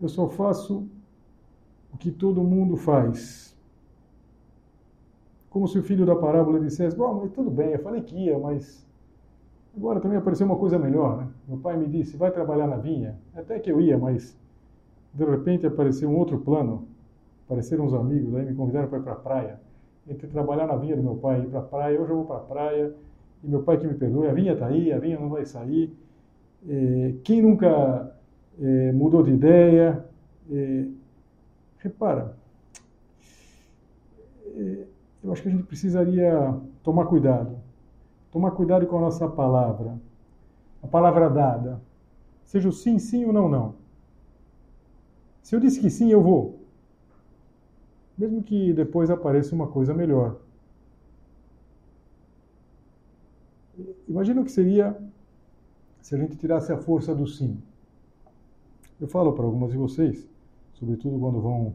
Eu 0.02 0.10
só 0.10 0.28
faço 0.28 0.88
o 1.94 1.98
que 1.98 2.12
todo 2.12 2.44
mundo 2.44 2.76
faz 2.76 3.56
como 5.56 5.70
se 5.70 5.80
o 5.80 5.84
filho 5.84 6.06
da 6.06 6.18
parábola 6.18 6.60
dissesse: 6.60 6.98
Bom, 6.98 7.22
mas 7.22 7.32
tudo 7.32 7.50
bem, 7.50 7.70
eu 7.70 7.80
falei 7.80 8.02
que 8.02 8.14
ia, 8.14 8.38
mas 8.38 8.86
agora 9.74 10.02
também 10.02 10.18
apareceu 10.18 10.46
uma 10.46 10.58
coisa 10.58 10.78
melhor. 10.78 11.16
Né? 11.16 11.30
Meu 11.48 11.58
pai 11.58 11.78
me 11.78 11.88
disse: 11.88 12.18
Vai 12.18 12.30
trabalhar 12.30 12.68
na 12.68 12.76
vinha. 12.76 13.18
Até 13.34 13.58
que 13.58 13.72
eu 13.72 13.80
ia, 13.80 13.98
mas 13.98 14.38
de 15.14 15.24
repente 15.24 15.66
apareceu 15.66 16.10
um 16.10 16.18
outro 16.18 16.40
plano. 16.40 16.86
Apareceram 17.46 17.86
uns 17.86 17.94
amigos, 17.94 18.36
aí 18.36 18.46
me 18.46 18.54
convidaram 18.54 18.90
para 18.90 18.98
ir 18.98 19.04
para 19.04 19.14
a 19.14 19.16
praia. 19.16 19.62
Entre 20.06 20.28
trabalhar 20.28 20.68
na 20.68 20.76
vinha 20.76 20.98
do 20.98 21.02
meu 21.02 21.16
pai 21.16 21.40
e 21.40 21.44
ir 21.44 21.48
para 21.48 21.60
a 21.60 21.64
praia, 21.64 22.02
hoje 22.02 22.12
eu 22.12 22.18
vou 22.18 22.26
para 22.26 22.36
a 22.36 22.40
praia, 22.42 22.94
e 23.46 23.48
meu 23.48 23.62
pai 23.62 23.78
que 23.78 23.86
me 23.86 23.94
perdoe, 23.94 24.28
a 24.28 24.34
vinha 24.34 24.54
está 24.54 24.66
aí, 24.66 24.92
a 24.92 24.98
vinha 24.98 25.20
não 25.20 25.30
vai 25.30 25.46
sair. 25.46 25.96
É, 26.68 27.14
quem 27.24 27.44
nunca 27.44 28.12
é, 28.60 28.92
mudou 28.92 29.22
de 29.22 29.32
ideia? 29.32 30.04
É, 30.52 30.86
repara, 31.78 32.36
é, 34.48 34.86
eu 35.24 35.32
acho 35.32 35.44
que 35.44 35.48
a 35.48 35.52
gente 35.52 35.64
precisaria 35.64 36.56
tomar 36.84 37.06
cuidado. 37.06 37.56
Tomar 38.32 38.52
cuidado 38.52 38.88
com 38.88 38.98
a 38.98 39.02
nossa 39.02 39.28
palavra. 39.28 40.00
A 40.82 40.88
palavra 40.88 41.30
dada. 41.30 41.80
Seja 42.44 42.68
o 42.68 42.74
sim, 42.74 42.98
sim 42.98 43.26
ou 43.26 43.34
não, 43.34 43.48
não. 43.48 43.76
Se 45.44 45.56
eu 45.56 45.60
disse 45.60 45.80
que 45.80 45.90
sim, 45.92 46.12
eu 46.12 46.22
vou. 46.22 46.60
Mesmo 48.18 48.42
que 48.42 48.74
depois 48.74 49.12
apareça 49.12 49.54
uma 49.54 49.68
coisa 49.68 49.94
melhor. 49.94 50.38
Imagina 54.08 54.42
o 54.42 54.46
que 54.46 54.52
seria 54.52 54.98
se 56.02 56.16
a 56.16 56.18
gente 56.18 56.36
tirasse 56.36 56.72
a 56.72 56.78
força 56.78 57.16
do 57.16 57.28
sim. 57.28 57.58
Eu 59.00 59.08
falo 59.08 59.34
para 59.34 59.46
algumas 59.46 59.72
de 59.72 59.78
vocês, 59.78 60.28
sobretudo 60.74 61.20
quando 61.20 61.42
vão 61.42 61.74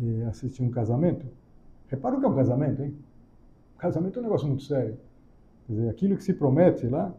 eh, 0.00 0.26
assistir 0.26 0.62
um 0.62 0.70
casamento, 0.70 1.26
Repara 1.92 2.16
o 2.16 2.20
que 2.20 2.24
é 2.24 2.28
um 2.28 2.34
casamento, 2.34 2.82
hein? 2.82 2.96
O 3.76 3.78
casamento 3.78 4.18
é 4.18 4.20
um 4.20 4.22
negócio 4.22 4.48
muito 4.48 4.62
sério. 4.62 4.96
Quer 5.66 5.74
dizer, 5.74 5.90
aquilo 5.90 6.16
que 6.16 6.24
se 6.24 6.32
promete 6.32 6.86
lá 6.86 7.14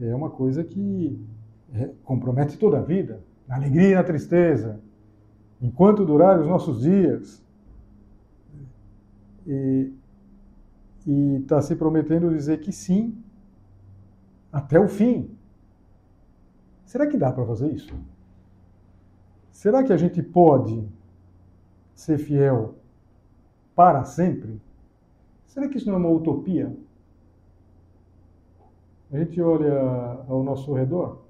é 0.00 0.12
uma 0.12 0.28
coisa 0.28 0.64
que 0.64 1.16
é, 1.72 1.88
compromete 2.02 2.58
toda 2.58 2.78
a 2.78 2.82
vida, 2.82 3.20
na 3.46 3.54
alegria 3.54 3.90
e 3.90 3.94
na 3.94 4.02
tristeza, 4.02 4.80
enquanto 5.60 6.04
durarem 6.04 6.42
os 6.42 6.48
nossos 6.48 6.82
dias. 6.82 7.40
E 9.46 9.92
está 11.06 11.62
se 11.62 11.76
prometendo 11.76 12.28
dizer 12.28 12.58
que 12.58 12.72
sim, 12.72 13.16
até 14.52 14.78
o 14.78 14.88
fim. 14.88 15.30
Será 16.84 17.06
que 17.06 17.16
dá 17.16 17.32
para 17.32 17.46
fazer 17.46 17.72
isso? 17.72 17.94
Será 19.50 19.82
que 19.82 19.92
a 19.92 19.96
gente 19.96 20.22
pode 20.22 20.86
ser 21.94 22.18
fiel 22.18 22.74
para 23.74 24.04
sempre? 24.04 24.60
Será 25.46 25.68
que 25.68 25.78
isso 25.78 25.86
não 25.88 25.94
é 25.94 25.98
uma 25.98 26.10
utopia? 26.10 26.76
A 29.10 29.18
gente 29.18 29.40
olha 29.40 29.78
ao 30.28 30.42
nosso 30.42 30.72
redor 30.72 31.22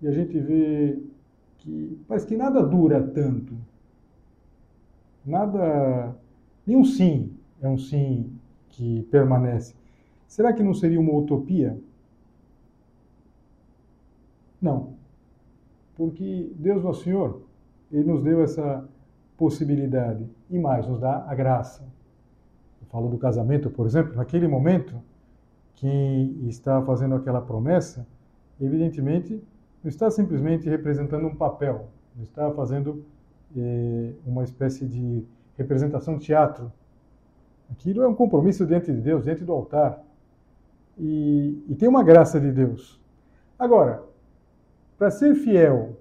e 0.00 0.08
a 0.08 0.12
gente 0.12 0.38
vê 0.38 1.02
que 1.58 1.98
parece 2.06 2.26
que 2.26 2.36
nada 2.36 2.62
dura 2.62 3.02
tanto. 3.02 3.54
Nada. 5.24 6.14
Nenhum 6.66 6.84
sim 6.84 7.36
é 7.60 7.68
um 7.68 7.78
sim 7.78 8.32
que 8.70 9.02
permanece. 9.10 9.74
Será 10.26 10.52
que 10.52 10.62
não 10.62 10.74
seria 10.74 11.00
uma 11.00 11.12
utopia? 11.12 11.78
Não. 14.66 14.94
Porque 15.94 16.52
Deus, 16.56 16.82
nosso 16.82 17.04
Senhor, 17.04 17.42
Ele 17.92 18.02
nos 18.02 18.20
deu 18.20 18.42
essa 18.42 18.84
possibilidade 19.36 20.28
e 20.50 20.58
mais, 20.58 20.88
nos 20.88 20.98
dá 20.98 21.24
a 21.28 21.34
graça. 21.36 21.84
Eu 22.80 22.88
falo 22.88 23.08
do 23.08 23.16
casamento, 23.16 23.70
por 23.70 23.86
exemplo, 23.86 24.16
naquele 24.16 24.48
momento, 24.48 25.00
quem 25.76 26.48
está 26.48 26.82
fazendo 26.82 27.14
aquela 27.14 27.40
promessa, 27.40 28.06
evidentemente, 28.60 29.40
não 29.84 29.88
está 29.88 30.10
simplesmente 30.10 30.68
representando 30.68 31.26
um 31.26 31.36
papel, 31.36 31.88
não 32.16 32.24
está 32.24 32.50
fazendo 32.50 33.04
eh, 33.56 34.14
uma 34.26 34.42
espécie 34.42 34.84
de 34.84 35.24
representação 35.56 36.18
teatro. 36.18 36.72
Aquilo 37.70 38.02
é 38.02 38.08
um 38.08 38.14
compromisso 38.14 38.66
diante 38.66 38.92
de 38.92 39.00
Deus, 39.00 39.22
diante 39.22 39.44
do 39.44 39.52
altar. 39.52 40.02
E, 40.98 41.62
e 41.68 41.74
tem 41.76 41.88
uma 41.88 42.02
graça 42.02 42.40
de 42.40 42.50
Deus. 42.50 43.00
Agora, 43.58 44.02
para 44.98 45.10
ser 45.10 45.34
fiel 45.34 45.96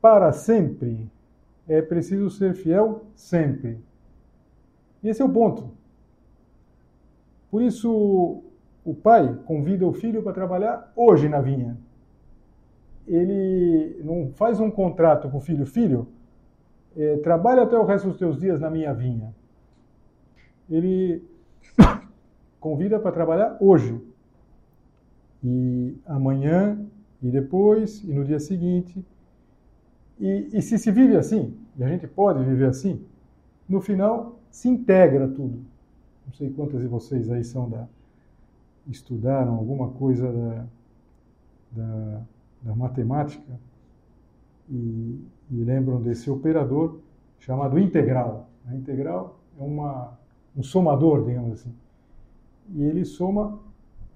para 0.00 0.32
sempre, 0.32 1.10
é 1.68 1.82
preciso 1.82 2.30
ser 2.30 2.54
fiel 2.54 3.04
sempre. 3.14 3.78
Esse 5.02 5.22
é 5.22 5.24
o 5.24 5.28
ponto. 5.28 5.70
Por 7.50 7.62
isso, 7.62 8.42
o 8.84 8.94
pai 8.94 9.38
convida 9.44 9.86
o 9.86 9.92
filho 9.92 10.22
para 10.22 10.32
trabalhar 10.32 10.92
hoje 10.94 11.28
na 11.28 11.40
vinha. 11.40 11.76
Ele 13.06 14.00
não 14.04 14.30
faz 14.34 14.60
um 14.60 14.70
contrato 14.70 15.30
com 15.30 15.38
o 15.38 15.40
filho, 15.40 15.66
filho, 15.66 16.08
é, 16.96 17.16
trabalha 17.18 17.62
até 17.62 17.76
o 17.76 17.84
resto 17.84 18.08
dos 18.08 18.18
teus 18.18 18.38
dias 18.38 18.60
na 18.60 18.70
minha 18.70 18.92
vinha. 18.92 19.34
Ele 20.70 21.22
convida 22.60 22.98
para 22.98 23.12
trabalhar 23.12 23.56
hoje. 23.60 24.00
E 25.42 25.96
amanhã, 26.06 26.78
e 27.22 27.30
depois, 27.30 28.02
e 28.04 28.12
no 28.12 28.24
dia 28.24 28.38
seguinte. 28.38 29.04
E, 30.18 30.48
e 30.52 30.62
se 30.62 30.78
se 30.78 30.90
vive 30.90 31.16
assim, 31.16 31.56
e 31.76 31.84
a 31.84 31.88
gente 31.88 32.06
pode 32.06 32.44
viver 32.44 32.66
assim, 32.66 33.00
no 33.68 33.80
final 33.80 34.38
se 34.50 34.68
integra 34.68 35.28
tudo. 35.28 35.64
Não 36.26 36.32
sei 36.34 36.50
quantas 36.50 36.80
de 36.80 36.86
vocês 36.86 37.30
aí 37.30 37.44
são 37.44 37.68
da 37.68 37.86
estudaram 38.88 39.54
alguma 39.54 39.90
coisa 39.90 40.32
da, 40.32 40.66
da, 41.72 42.22
da 42.62 42.74
matemática 42.74 43.60
e, 44.68 45.20
e, 45.50 45.64
lembram 45.64 46.00
desse 46.00 46.30
operador 46.30 46.98
chamado 47.38 47.78
integral. 47.78 48.48
A 48.66 48.74
integral 48.74 49.38
é 49.58 49.62
uma, 49.62 50.18
um 50.56 50.62
somador, 50.62 51.24
digamos 51.24 51.52
assim. 51.52 51.74
E 52.74 52.82
ele 52.82 53.04
soma 53.04 53.58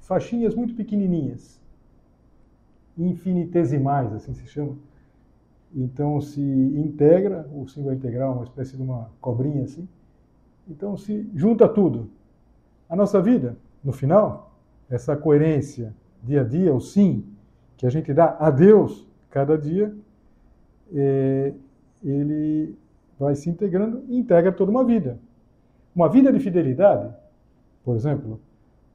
faixinhas 0.00 0.54
muito 0.54 0.74
pequenininhas, 0.74 1.60
infinitesimais, 2.96 4.12
assim 4.12 4.34
se 4.34 4.46
chama. 4.46 4.76
Então 5.74 6.20
se 6.20 6.40
integra, 6.40 7.48
o 7.54 7.66
símbolo 7.66 7.94
integral 7.94 8.32
é 8.32 8.34
uma 8.34 8.44
espécie 8.44 8.76
de 8.76 8.82
uma 8.82 9.10
cobrinha 9.20 9.64
assim. 9.64 9.88
Então 10.68 10.96
se 10.96 11.28
junta 11.34 11.68
tudo. 11.68 12.10
A 12.88 12.94
nossa 12.94 13.20
vida, 13.20 13.56
no 13.82 13.92
final, 13.92 14.54
essa 14.90 15.16
coerência 15.16 15.94
dia 16.22 16.42
a 16.42 16.44
dia, 16.44 16.74
o 16.74 16.80
sim 16.80 17.24
que 17.76 17.86
a 17.86 17.90
gente 17.90 18.12
dá 18.12 18.36
a 18.38 18.50
Deus 18.50 19.08
cada 19.30 19.56
dia, 19.58 19.94
é, 20.94 21.52
ele 22.04 22.76
vai 23.18 23.34
se 23.34 23.48
integrando 23.48 24.04
e 24.08 24.18
integra 24.18 24.52
toda 24.52 24.70
uma 24.70 24.84
vida. 24.84 25.18
Uma 25.94 26.08
vida 26.08 26.32
de 26.32 26.38
fidelidade, 26.38 27.12
por 27.84 27.96
exemplo, 27.96 28.40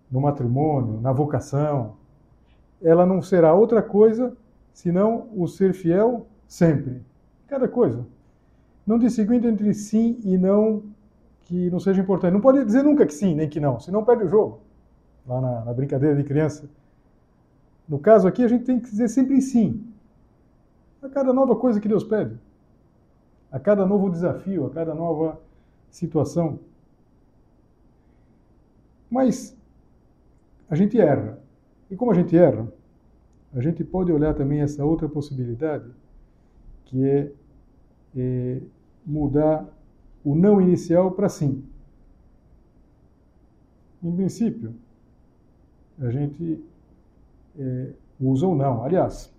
no 0.10 0.22
matrimônio, 0.22 1.02
na 1.02 1.12
vocação, 1.12 1.96
ela 2.82 3.06
não 3.06 3.22
será 3.22 3.54
outra 3.54 3.82
coisa 3.82 4.36
senão 4.74 5.28
o 5.36 5.48
ser 5.48 5.74
fiel 5.74 6.28
sempre. 6.48 7.02
Cada 7.48 7.68
coisa. 7.68 8.06
Não 8.86 9.00
distinguindo 9.00 9.48
entre 9.48 9.74
sim 9.74 10.20
e 10.24 10.38
não 10.38 10.84
que 11.42 11.70
não 11.70 11.80
seja 11.80 12.02
importante. 12.02 12.34
Não 12.34 12.42
pode 12.42 12.64
dizer 12.64 12.84
nunca 12.84 13.06
que 13.06 13.14
sim, 13.14 13.34
nem 13.34 13.50
que 13.50 13.60
não, 13.60 13.80
senão 13.80 14.04
perde 14.04 14.26
o 14.26 14.30
jogo. 14.30 14.60
Lá 15.26 15.42
na, 15.42 15.66
na 15.66 15.74
brincadeira 15.74 16.16
de 16.16 16.24
criança. 16.24 16.70
No 17.88 18.00
caso 18.00 18.28
aqui, 18.28 18.44
a 18.44 18.48
gente 18.48 18.66
tem 18.66 18.80
que 18.80 18.90
dizer 18.90 19.08
sempre 19.08 19.42
sim. 19.42 19.86
A 21.02 21.08
cada 21.08 21.32
nova 21.32 21.56
coisa 21.56 21.80
que 21.80 21.88
Deus 21.88 22.04
pede. 22.04 22.38
A 23.52 23.60
cada 23.60 23.86
novo 23.86 24.10
desafio, 24.10 24.66
a 24.66 24.70
cada 24.70 24.94
nova 24.94 25.40
situação. 25.90 26.60
Mas 29.10 29.56
a 30.70 30.76
gente 30.76 31.00
erra. 31.00 31.40
E 31.90 31.96
como 31.96 32.12
a 32.12 32.14
gente 32.14 32.36
erra, 32.36 32.72
a 33.54 33.62
gente 33.62 33.84
pode 33.84 34.12
olhar 34.12 34.34
também 34.34 34.62
essa 34.62 34.84
outra 34.84 35.08
possibilidade, 35.08 35.90
que 36.86 37.04
é, 37.06 37.32
é 38.16 38.62
mudar 39.06 39.66
o 40.24 40.36
não 40.36 40.62
inicial 40.62 41.12
para 41.12 41.30
sim. 41.30 41.64
Em 44.04 44.16
princípio, 44.16 44.74
a 46.00 46.10
gente 46.12 46.64
é, 47.58 47.94
usa 48.20 48.46
ou 48.46 48.56
não. 48.56 48.84
Aliás, 48.84 49.34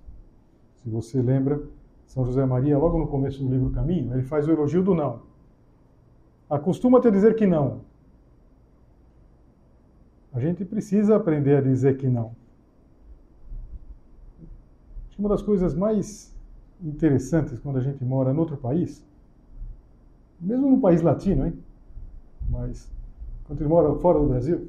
se 0.76 0.88
você 0.88 1.20
lembra, 1.20 1.62
São 2.06 2.24
José 2.24 2.44
Maria, 2.44 2.78
logo 2.78 2.98
no 2.98 3.06
começo 3.06 3.42
do 3.42 3.50
livro 3.50 3.70
Caminho, 3.70 4.12
ele 4.14 4.22
faz 4.22 4.48
o 4.48 4.50
elogio 4.50 4.82
do 4.82 4.94
não. 4.94 5.22
Acostuma-te 6.48 7.08
a 7.08 7.10
dizer 7.10 7.36
que 7.36 7.46
não. 7.46 7.82
A 10.32 10.40
gente 10.40 10.64
precisa 10.64 11.16
aprender 11.16 11.56
a 11.56 11.60
dizer 11.60 11.96
que 11.96 12.06
não. 12.06 12.32
Uma 15.18 15.28
das 15.28 15.42
coisas 15.42 15.74
mais 15.74 16.32
interessantes 16.80 17.58
quando 17.58 17.78
a 17.78 17.80
gente 17.80 18.04
mora 18.04 18.32
em 18.32 18.36
outro 18.36 18.56
país, 18.56 19.04
mesmo 20.40 20.70
num 20.70 20.80
país 20.80 21.02
latino, 21.02 21.46
hein? 21.46 21.54
mas 22.48 22.88
quando 23.44 23.58
a 23.58 23.62
gente 23.62 23.70
mora 23.70 23.94
fora 23.96 24.18
do 24.20 24.28
Brasil, 24.28 24.68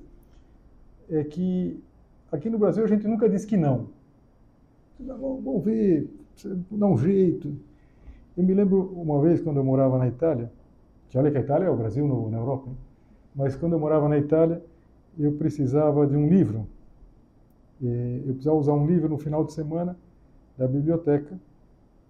é 1.10 1.24
que 1.24 1.80
aqui 2.32 2.50
no 2.50 2.58
Brasil 2.58 2.84
a 2.84 2.88
gente 2.88 3.08
nunca 3.08 3.30
diz 3.30 3.46
que 3.46 3.58
não. 3.58 3.88
Vamos 5.00 5.64
ver, 5.64 6.10
dá 6.72 6.88
um 6.88 6.98
jeito. 6.98 7.56
Eu 8.36 8.44
me 8.44 8.54
lembro 8.54 8.92
uma 8.96 9.22
vez 9.22 9.42
quando 9.42 9.58
eu 9.58 9.64
morava 9.64 9.98
na 9.98 10.08
Itália, 10.08 10.52
que 11.10 11.18
olha 11.18 11.32
que 11.32 11.38
a 11.38 11.42
Itália 11.42 11.68
é 11.68 11.70
o 11.70 11.76
Brasil 11.76 12.08
no, 12.08 12.30
na 12.30 12.38
Europa, 12.38 12.70
hein? 12.70 12.78
mas 13.36 13.56
quando 13.56 13.74
eu 13.74 13.80
morava 13.80 14.10
na 14.10 14.18
Itália, 14.18 14.64
eu 15.18 15.34
precisava 15.34 16.06
de 16.06 16.16
um 16.16 16.28
livro. 16.28 16.68
Eu 17.82 18.34
precisava 18.34 18.58
usar 18.58 18.74
um 18.74 18.86
livro 18.86 19.08
no 19.08 19.18
final 19.18 19.44
de 19.44 19.54
semana 19.54 19.98
da 20.58 20.68
biblioteca 20.68 21.40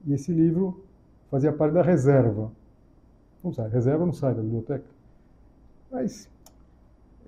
e 0.05 0.13
esse 0.13 0.31
livro 0.31 0.83
fazia 1.29 1.53
parte 1.53 1.73
da 1.73 1.81
reserva. 1.81 2.51
Não 3.43 3.53
sai, 3.53 3.69
reserva 3.69 4.05
não 4.05 4.13
sai 4.13 4.33
da 4.33 4.41
biblioteca. 4.41 4.85
Mas 5.91 6.29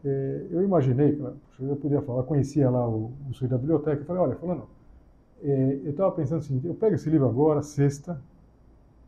é, 0.03 0.47
eu 0.49 0.63
imaginei, 0.63 1.19
eu 1.59 1.75
podia 1.75 2.01
falar, 2.01 2.23
conhecia 2.23 2.69
lá 2.69 2.87
o, 2.87 3.11
o 3.29 3.47
da 3.47 3.57
biblioteca, 3.57 4.01
e 4.01 4.05
falei, 4.05 4.21
olha, 4.21 4.35
falando, 4.35 4.67
é, 5.43 5.79
eu 5.83 5.91
estava 5.91 6.11
pensando 6.11 6.39
assim, 6.39 6.59
eu 6.63 6.73
pego 6.73 6.95
esse 6.95 7.09
livro 7.09 7.27
agora, 7.27 7.61
sexta, 7.61 8.19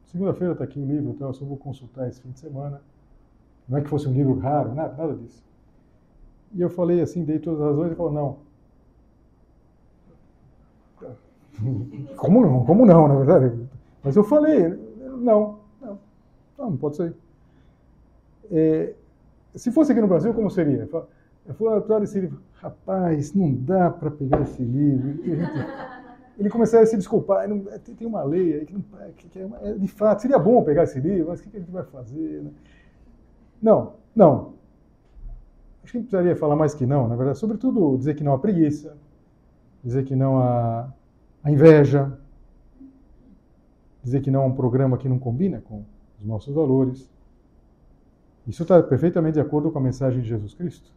segunda-feira 0.05 0.53
está 0.53 0.63
aqui 0.63 0.79
o 0.79 0.85
livro, 0.85 1.11
então 1.11 1.27
eu 1.27 1.33
só 1.33 1.45
vou 1.45 1.57
consultar 1.57 2.07
esse 2.07 2.21
fim 2.21 2.31
de 2.31 2.39
semana. 2.39 2.81
Não 3.67 3.77
é 3.77 3.81
que 3.81 3.89
fosse 3.89 4.07
um 4.07 4.13
livro 4.13 4.37
raro, 4.37 4.73
nada, 4.75 4.95
nada 4.95 5.15
disso. 5.15 5.43
E 6.53 6.61
eu 6.61 6.69
falei 6.69 7.01
assim, 7.01 7.23
dei 7.23 7.39
todas 7.39 7.61
as 7.61 7.67
razões, 7.67 7.91
e 7.91 7.95
falou, 7.95 8.11
não. 8.11 8.37
Como 12.15 12.41
não? 12.41 12.65
Como 12.65 12.85
não, 12.85 13.07
na 13.07 13.15
verdade? 13.15 13.67
Mas 14.03 14.15
eu 14.15 14.23
falei, 14.23 14.69
não, 14.99 15.59
não, 15.81 15.99
não, 16.57 16.77
pode 16.77 16.97
ser. 16.97 17.15
É, 18.51 18.93
se 19.55 19.71
fosse 19.71 19.91
aqui 19.91 20.01
no 20.01 20.07
Brasil, 20.07 20.33
como 20.33 20.49
seria? 20.49 20.87
Eu 21.45 21.53
falei, 21.53 21.73
Arthur, 21.75 22.03
esse 22.03 22.19
livro, 22.19 22.41
rapaz, 22.55 23.33
não 23.33 23.53
dá 23.53 23.89
para 23.89 24.11
pegar 24.11 24.41
esse 24.41 24.61
livro. 24.61 25.19
Ele 26.37 26.49
começava 26.49 26.83
a 26.83 26.85
se 26.85 26.97
desculpar, 26.97 27.47
não, 27.47 27.59
tem 27.97 28.07
uma 28.07 28.23
lei 28.23 28.53
aí 28.55 28.65
que, 28.65 28.73
não, 28.73 28.83
que 29.15 29.39
é, 29.39 29.49
é, 29.69 29.73
de 29.73 29.87
fato, 29.87 30.21
seria 30.21 30.39
bom 30.39 30.63
pegar 30.63 30.83
esse 30.83 30.99
livro, 30.99 31.27
mas 31.29 31.39
o 31.39 31.43
que, 31.43 31.49
que 31.49 31.57
a 31.57 31.59
gente 31.59 31.71
vai 31.71 31.83
fazer? 31.83 32.41
Né? 32.41 32.51
Não, 33.61 33.93
não, 34.15 34.52
Acho 35.83 35.91
que 35.91 35.99
precisaria 35.99 36.35
falar 36.35 36.55
mais 36.55 36.73
que 36.73 36.85
não, 36.85 37.07
na 37.07 37.15
verdade. 37.15 37.37
Sobretudo 37.37 37.97
dizer 37.97 38.15
que 38.15 38.23
não 38.23 38.33
à 38.33 38.39
preguiça, 38.39 38.97
dizer 39.83 40.05
que 40.05 40.15
não 40.15 40.39
à 40.39 40.93
inveja, 41.47 42.17
dizer 44.01 44.21
que 44.21 44.31
não 44.31 44.43
a 44.43 44.45
um 44.45 44.53
programa 44.53 44.97
que 44.97 45.09
não 45.09 45.19
combina 45.19 45.61
com 45.61 45.83
os 46.19 46.25
nossos 46.25 46.53
valores. 46.53 47.09
Isso 48.47 48.63
está 48.63 48.81
perfeitamente 48.81 49.35
de 49.35 49.41
acordo 49.41 49.71
com 49.71 49.79
a 49.79 49.81
mensagem 49.81 50.21
de 50.21 50.27
Jesus 50.27 50.53
Cristo. 50.53 50.91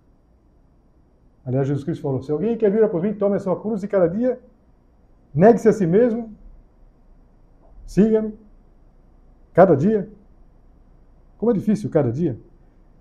Aliás, 1.44 1.66
Jesus 1.66 1.84
Cristo 1.84 2.02
falou: 2.02 2.22
se 2.22 2.30
alguém 2.30 2.56
quer 2.56 2.70
vir 2.70 2.82
após 2.82 3.02
mim, 3.02 3.14
tome 3.14 3.36
a 3.36 3.38
sua 3.40 3.60
cruz 3.60 3.82
e 3.82 3.88
cada 3.88 4.08
dia 4.08 4.40
negue-se 5.32 5.68
a 5.68 5.72
si 5.72 5.86
mesmo, 5.86 6.32
siga-me, 7.84 8.34
cada 9.52 9.76
dia. 9.76 10.08
Como 11.38 11.50
é 11.50 11.54
difícil 11.54 11.90
cada 11.90 12.10
dia. 12.10 12.38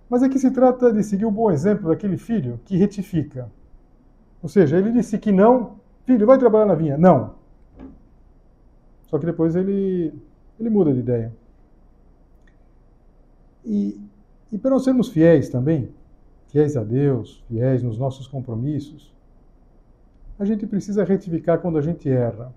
Mas 0.09 0.21
aqui 0.21 0.37
se 0.37 0.51
trata 0.51 0.93
de 0.93 1.03
seguir 1.03 1.25
o 1.25 1.31
bom 1.31 1.51
exemplo 1.51 1.89
daquele 1.89 2.17
filho 2.17 2.59
que 2.65 2.77
retifica. 2.77 3.49
Ou 4.41 4.49
seja, 4.49 4.77
ele 4.77 4.91
disse 4.91 5.17
que 5.17 5.31
não, 5.31 5.77
filho, 6.05 6.27
vai 6.27 6.37
trabalhar 6.37 6.65
na 6.65 6.75
vinha. 6.75 6.97
Não. 6.97 7.35
Só 9.07 9.17
que 9.17 9.25
depois 9.25 9.55
ele, 9.55 10.13
ele 10.59 10.69
muda 10.69 10.93
de 10.93 10.99
ideia. 10.99 11.33
E, 13.65 13.99
e 14.51 14.57
para 14.57 14.71
nós 14.71 14.83
sermos 14.83 15.09
fiéis 15.09 15.49
também, 15.49 15.89
fiéis 16.47 16.77
a 16.77 16.83
Deus, 16.83 17.43
fiéis 17.47 17.81
nos 17.81 17.97
nossos 17.97 18.27
compromissos, 18.27 19.11
a 20.37 20.45
gente 20.45 20.67
precisa 20.67 21.03
retificar 21.03 21.59
quando 21.59 21.77
a 21.77 21.81
gente 21.81 22.09
erra. 22.09 22.53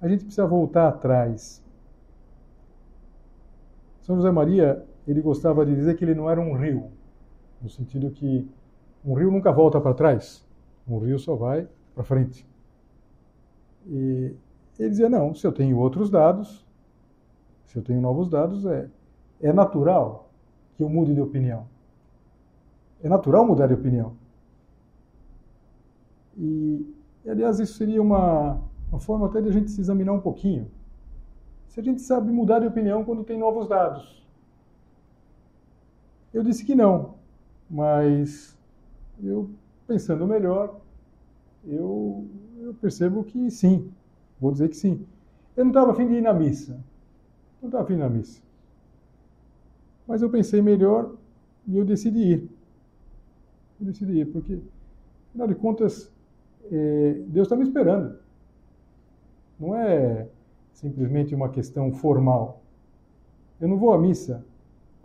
A 0.00 0.08
gente 0.08 0.24
precisa 0.24 0.46
voltar 0.46 0.88
atrás. 0.88 1.62
São 4.02 4.16
José 4.16 4.30
Maria, 4.30 4.84
ele 5.10 5.22
gostava 5.22 5.64
de 5.64 5.74
dizer 5.74 5.96
que 5.96 6.04
ele 6.04 6.14
não 6.14 6.28
era 6.28 6.40
um 6.40 6.54
rio, 6.54 6.90
no 7.62 7.68
sentido 7.68 8.10
que 8.10 8.48
um 9.04 9.14
rio 9.14 9.30
nunca 9.30 9.50
volta 9.50 9.80
para 9.80 9.94
trás, 9.94 10.46
um 10.86 10.98
rio 10.98 11.18
só 11.18 11.34
vai 11.34 11.66
para 11.94 12.04
frente. 12.04 12.46
E 13.86 14.34
ele 14.78 14.90
dizia: 14.90 15.08
não, 15.08 15.34
se 15.34 15.46
eu 15.46 15.52
tenho 15.52 15.78
outros 15.78 16.10
dados, 16.10 16.64
se 17.64 17.76
eu 17.76 17.82
tenho 17.82 18.00
novos 18.00 18.28
dados, 18.28 18.66
é, 18.66 18.88
é 19.40 19.52
natural 19.52 20.30
que 20.76 20.82
eu 20.82 20.88
mude 20.88 21.14
de 21.14 21.20
opinião. 21.20 21.66
É 23.02 23.08
natural 23.08 23.46
mudar 23.46 23.66
de 23.66 23.74
opinião. 23.74 24.12
E, 26.36 26.94
aliás, 27.26 27.58
isso 27.58 27.74
seria 27.74 28.00
uma, 28.00 28.60
uma 28.90 29.00
forma 29.00 29.26
até 29.26 29.40
de 29.40 29.48
a 29.48 29.52
gente 29.52 29.70
se 29.70 29.80
examinar 29.80 30.12
um 30.12 30.20
pouquinho. 30.20 30.70
Se 31.66 31.80
a 31.80 31.82
gente 31.82 32.00
sabe 32.00 32.30
mudar 32.30 32.60
de 32.60 32.66
opinião 32.66 33.04
quando 33.04 33.24
tem 33.24 33.38
novos 33.38 33.68
dados. 33.68 34.26
Eu 36.32 36.42
disse 36.42 36.64
que 36.64 36.74
não, 36.74 37.14
mas 37.68 38.56
eu, 39.22 39.50
pensando 39.86 40.26
melhor, 40.26 40.80
eu, 41.66 42.26
eu 42.60 42.74
percebo 42.74 43.24
que 43.24 43.50
sim, 43.50 43.90
vou 44.40 44.52
dizer 44.52 44.68
que 44.68 44.76
sim. 44.76 45.06
Eu 45.56 45.64
não 45.64 45.70
estava 45.70 45.92
afim 45.92 46.06
de 46.06 46.14
ir 46.14 46.22
na 46.22 46.32
missa. 46.32 46.78
Não 47.60 47.68
estava 47.68 47.84
afim 47.84 47.94
de 47.94 48.00
ir 48.00 48.02
na 48.02 48.10
missa. 48.10 48.42
Mas 50.06 50.22
eu 50.22 50.30
pensei 50.30 50.62
melhor 50.62 51.14
e 51.66 51.76
eu 51.76 51.84
decidi 51.84 52.18
ir. 52.20 52.50
Eu 53.80 53.86
decidi 53.86 54.20
ir, 54.20 54.26
porque, 54.26 54.58
afinal 55.30 55.48
de 55.48 55.54
contas, 55.54 56.12
é, 56.70 57.22
Deus 57.26 57.46
está 57.46 57.56
me 57.56 57.64
esperando. 57.64 58.18
Não 59.58 59.74
é 59.74 60.28
simplesmente 60.72 61.34
uma 61.34 61.48
questão 61.48 61.92
formal. 61.92 62.62
Eu 63.60 63.68
não 63.68 63.76
vou 63.76 63.92
à 63.92 63.98
missa 63.98 64.44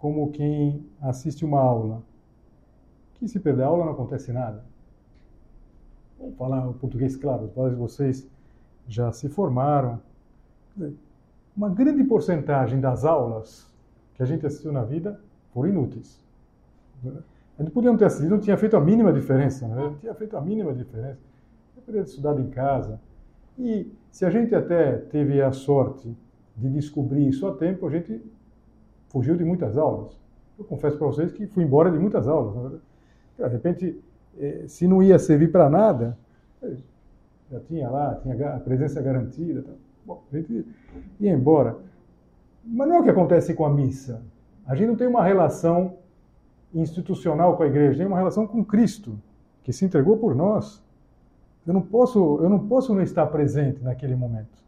como 0.04 0.30
quem 0.32 0.86
assiste 1.00 1.46
uma 1.46 1.62
aula. 1.62 2.04
Que 3.14 3.26
se 3.26 3.40
perder 3.40 3.64
a 3.64 3.68
aula 3.68 3.86
não 3.86 3.94
acontece 3.94 4.34
nada. 4.34 4.62
Vamos 6.20 6.36
falar 6.36 6.68
o 6.68 6.74
português 6.74 7.16
claro, 7.16 7.50
vários 7.56 7.78
vocês 7.78 8.30
já 8.86 9.14
se 9.14 9.30
formaram. 9.30 10.02
Uma 11.56 11.70
grande 11.70 12.04
porcentagem 12.04 12.82
das 12.82 13.06
aulas 13.06 13.74
que 14.16 14.22
a 14.22 14.26
gente 14.26 14.46
assistiu 14.46 14.74
na 14.74 14.84
vida 14.84 15.22
foram 15.54 15.70
inúteis. 15.70 16.22
A 17.58 17.64
gente 17.64 17.72
podia 17.72 17.90
não 17.90 17.98
ter 17.98 18.04
assistido, 18.04 18.32
não 18.32 18.42
tinha 18.42 18.58
feito 18.58 18.76
a 18.76 18.82
mínima 18.82 19.14
diferença, 19.14 19.66
né? 19.70 19.76
não 19.76 19.96
tinha 19.96 20.14
feito 20.14 20.36
a 20.36 20.42
mínima 20.42 20.74
diferença. 20.74 21.22
Eu 21.78 21.82
poderia 21.82 22.04
ter 22.04 22.10
estudado 22.10 22.42
em 22.42 22.50
casa. 22.50 23.00
E 23.58 23.90
se 24.12 24.26
a 24.26 24.30
gente 24.30 24.54
até 24.54 24.98
teve 24.98 25.42
a 25.42 25.54
sorte 25.54 26.14
de 26.58 26.70
descobrir 26.70 27.26
isso 27.26 27.48
a 27.48 27.56
tempo, 27.56 27.88
a 27.88 27.90
gente 27.90 28.22
fugiu 29.14 29.38
de 29.38 29.46
muitas 29.46 29.78
aulas. 29.78 30.20
Eu 30.58 30.66
confesso 30.66 30.98
para 30.98 31.08
vocês 31.08 31.32
que 31.32 31.46
fui 31.46 31.64
embora 31.64 31.92
de 31.92 32.00
muitas 32.00 32.28
aulas. 32.28 32.82
De 33.38 33.48
repente, 33.48 34.04
eh, 34.40 34.66
se 34.68 34.88
não 34.88 35.04
ia 35.04 35.20
servir 35.20 35.52
para 35.52 35.70
nada, 35.70 36.18
já 37.52 37.60
tinha 37.62 37.90
lá, 37.90 38.16
tinha 38.16 38.56
a 38.56 38.60
presença 38.60 39.00
garantida. 39.02 39.64
Bom, 40.04 40.24
a 40.32 40.36
gente 40.36 40.66
ia 41.20 41.32
embora. 41.32 41.78
Mas 42.66 42.88
não 42.88 42.96
é 42.96 43.00
o 43.00 43.04
que 43.04 43.10
acontece 43.10 43.54
com 43.54 43.66
a 43.66 43.70
missa. 43.70 44.22
A 44.66 44.76
gente 44.76 44.88
não 44.88 44.96
tem 44.96 45.08
uma 45.08 45.24
relação 45.24 45.96
institucional 46.74 47.56
com 47.56 47.64
a 47.64 47.68
igreja, 47.68 47.98
tem 47.98 48.08
uma 48.08 48.18
relação 48.18 48.48
com 48.48 48.66
Cristo, 48.66 49.20
que 49.64 49.72
se 49.72 49.86
entregou 49.86 50.18
por 50.18 50.34
nós. 50.34 50.84
Eu 51.68 51.74
não 51.74 51.82
posso, 51.82 52.40
eu 52.42 52.50
não 52.50 52.68
posso 52.68 52.96
não 52.96 53.04
estar 53.04 53.28
presente 53.28 53.84
naquele 53.84 54.16
momento. 54.16 54.63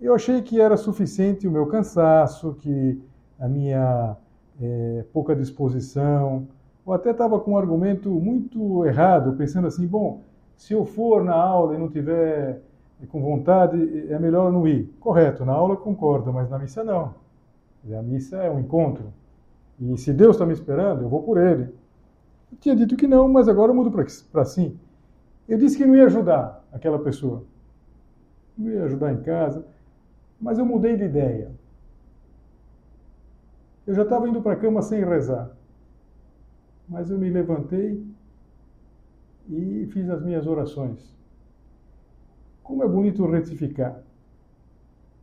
Eu 0.00 0.14
achei 0.14 0.42
que 0.42 0.60
era 0.60 0.76
suficiente 0.76 1.48
o 1.48 1.50
meu 1.50 1.66
cansaço, 1.66 2.54
que 2.60 3.00
a 3.38 3.48
minha 3.48 4.16
é, 4.60 5.04
pouca 5.12 5.34
disposição, 5.34 6.46
ou 6.84 6.92
até 6.92 7.10
estava 7.10 7.40
com 7.40 7.52
um 7.52 7.58
argumento 7.58 8.10
muito 8.10 8.84
errado, 8.84 9.36
pensando 9.36 9.66
assim, 9.66 9.86
bom, 9.86 10.20
se 10.56 10.74
eu 10.74 10.84
for 10.84 11.24
na 11.24 11.34
aula 11.34 11.74
e 11.74 11.78
não 11.78 11.88
tiver 11.88 12.60
com 13.08 13.20
vontade, 13.20 14.06
é 14.10 14.18
melhor 14.18 14.52
não 14.52 14.66
ir. 14.66 14.94
Correto, 15.00 15.44
na 15.44 15.52
aula 15.52 15.76
concordo, 15.76 16.32
mas 16.32 16.48
na 16.48 16.58
missa 16.58 16.82
não. 16.84 17.14
A 17.92 18.02
missa 18.02 18.36
é 18.36 18.50
um 18.50 18.58
encontro. 18.58 19.12
E 19.78 19.96
se 19.98 20.12
Deus 20.12 20.36
está 20.36 20.46
me 20.46 20.52
esperando, 20.52 21.02
eu 21.02 21.08
vou 21.08 21.22
por 21.22 21.38
Ele. 21.38 21.64
Eu 22.50 22.58
tinha 22.58 22.74
dito 22.74 22.96
que 22.96 23.06
não, 23.06 23.28
mas 23.28 23.48
agora 23.48 23.70
eu 23.70 23.74
mudo 23.74 23.90
para 24.32 24.44
sim. 24.44 24.78
Eu 25.48 25.58
disse 25.58 25.76
que 25.76 25.84
não 25.84 25.94
ia 25.94 26.06
ajudar 26.06 26.64
aquela 26.72 26.98
pessoa. 26.98 27.44
Não 28.56 28.70
ia 28.70 28.84
ajudar 28.84 29.12
em 29.12 29.22
casa, 29.22 29.64
mas 30.40 30.58
eu 30.58 30.66
mudei 30.66 30.96
de 30.96 31.04
ideia. 31.04 31.50
Eu 33.86 33.94
já 33.94 34.02
estava 34.02 34.28
indo 34.28 34.42
para 34.42 34.52
a 34.52 34.56
cama 34.56 34.82
sem 34.82 35.04
rezar. 35.04 35.50
Mas 36.88 37.10
eu 37.10 37.18
me 37.18 37.30
levantei 37.30 38.04
e 39.48 39.88
fiz 39.92 40.08
as 40.10 40.22
minhas 40.22 40.46
orações. 40.46 41.14
Como 42.62 42.82
é 42.82 42.88
bonito 42.88 43.24
retificar. 43.26 44.02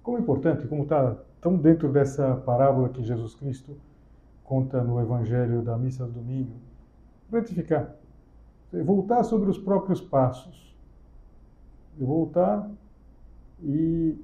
Como 0.01 0.17
é 0.17 0.21
importante, 0.21 0.67
como 0.67 0.83
está 0.83 1.17
tão 1.41 1.57
dentro 1.57 1.91
dessa 1.91 2.35
parábola 2.37 2.89
que 2.89 3.03
Jesus 3.03 3.35
Cristo 3.35 3.75
conta 4.43 4.83
no 4.83 4.99
Evangelho 4.99 5.61
da 5.61 5.77
Missa 5.77 6.05
do 6.05 6.13
Domingo. 6.13 6.53
Retificar. 7.31 7.95
Voltar 8.85 9.23
sobre 9.23 9.49
os 9.49 9.57
próprios 9.57 10.01
passos. 10.01 10.73
Voltar 11.97 12.69
e 13.61 14.17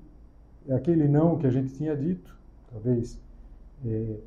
aquele 0.69 1.07
não 1.07 1.37
que 1.37 1.47
a 1.47 1.51
gente 1.51 1.73
tinha 1.73 1.95
dito, 1.95 2.37
talvez 2.71 3.19
é, 3.85 4.17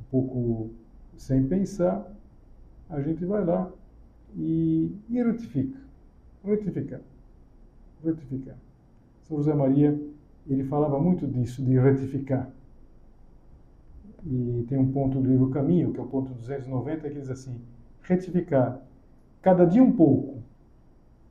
um 0.00 0.04
pouco 0.10 0.70
sem 1.16 1.46
pensar, 1.46 2.10
a 2.88 3.00
gente 3.00 3.24
vai 3.24 3.44
lá 3.44 3.70
e, 4.36 4.94
e 5.08 5.22
retifica. 5.22 5.78
Retificar. 6.44 7.00
São 9.22 9.38
José 9.38 9.54
Maria, 9.54 9.98
ele 10.46 10.64
falava 10.64 11.00
muito 11.00 11.26
disso, 11.26 11.62
de 11.62 11.78
retificar. 11.78 12.50
E 14.26 14.64
tem 14.68 14.78
um 14.78 14.90
ponto 14.90 15.20
do 15.20 15.28
livro 15.28 15.50
Caminho, 15.50 15.92
que 15.92 16.00
é 16.00 16.02
o 16.02 16.06
ponto 16.06 16.32
290, 16.32 17.08
que 17.08 17.20
diz 17.20 17.30
assim: 17.30 17.60
retificar, 18.02 18.80
cada 19.42 19.64
dia 19.64 19.82
um 19.82 19.92
pouco. 19.92 20.42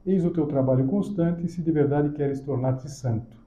Eis 0.06 0.26
o 0.26 0.32
teu 0.32 0.46
trabalho 0.46 0.86
constante 0.88 1.48
se 1.48 1.62
de 1.62 1.72
verdade 1.72 2.10
queres 2.10 2.42
tornar-te 2.42 2.90
santo. 2.90 3.43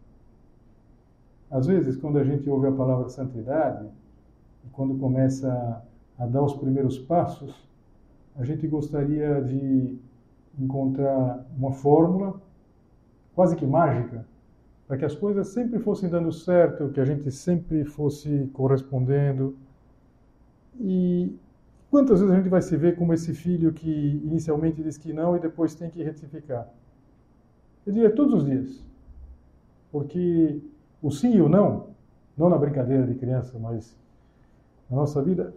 Às 1.56 1.66
vezes, 1.66 1.96
quando 1.96 2.18
a 2.18 2.24
gente 2.24 2.50
ouve 2.50 2.66
a 2.66 2.72
palavra 2.72 3.08
santidade, 3.08 3.88
quando 4.72 4.94
começa 4.98 5.82
a 6.18 6.26
dar 6.26 6.42
os 6.42 6.52
primeiros 6.52 6.98
passos, 6.98 7.66
a 8.36 8.44
gente 8.44 8.68
gostaria 8.68 9.40
de 9.40 9.96
encontrar 10.58 11.46
uma 11.56 11.72
fórmula 11.72 12.38
quase 13.34 13.56
que 13.56 13.64
mágica, 13.64 14.26
para 14.86 14.98
que 14.98 15.06
as 15.06 15.14
coisas 15.14 15.48
sempre 15.48 15.78
fossem 15.78 16.10
dando 16.10 16.30
certo, 16.30 16.90
que 16.90 17.00
a 17.00 17.06
gente 17.06 17.30
sempre 17.30 17.86
fosse 17.86 18.50
correspondendo. 18.52 19.56
E 20.78 21.34
quantas 21.90 22.20
vezes 22.20 22.34
a 22.34 22.36
gente 22.36 22.50
vai 22.50 22.60
se 22.60 22.76
ver 22.76 22.96
como 22.96 23.14
esse 23.14 23.32
filho 23.32 23.72
que 23.72 24.20
inicialmente 24.22 24.82
diz 24.82 24.98
que 24.98 25.10
não 25.10 25.34
e 25.34 25.40
depois 25.40 25.74
tem 25.74 25.88
que 25.88 26.02
retificar? 26.02 26.68
Eu 27.86 27.94
diria 27.94 28.14
todos 28.14 28.34
os 28.34 28.44
dias. 28.44 28.84
Porque 29.90 30.60
o 31.06 31.10
sim 31.10 31.36
e 31.36 31.40
o 31.40 31.48
não, 31.48 31.90
não 32.36 32.48
na 32.48 32.58
brincadeira 32.58 33.06
de 33.06 33.14
criança, 33.14 33.56
mas 33.60 33.96
na 34.90 34.96
nossa 34.96 35.22
vida, 35.22 35.54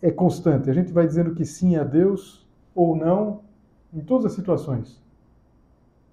é 0.00 0.10
constante. 0.10 0.70
A 0.70 0.72
gente 0.72 0.92
vai 0.92 1.06
dizendo 1.06 1.34
que 1.34 1.44
sim 1.44 1.74
a 1.74 1.82
Deus 1.82 2.46
ou 2.74 2.94
não 2.94 3.40
em 3.92 4.00
todas 4.00 4.26
as 4.26 4.32
situações. 4.32 5.02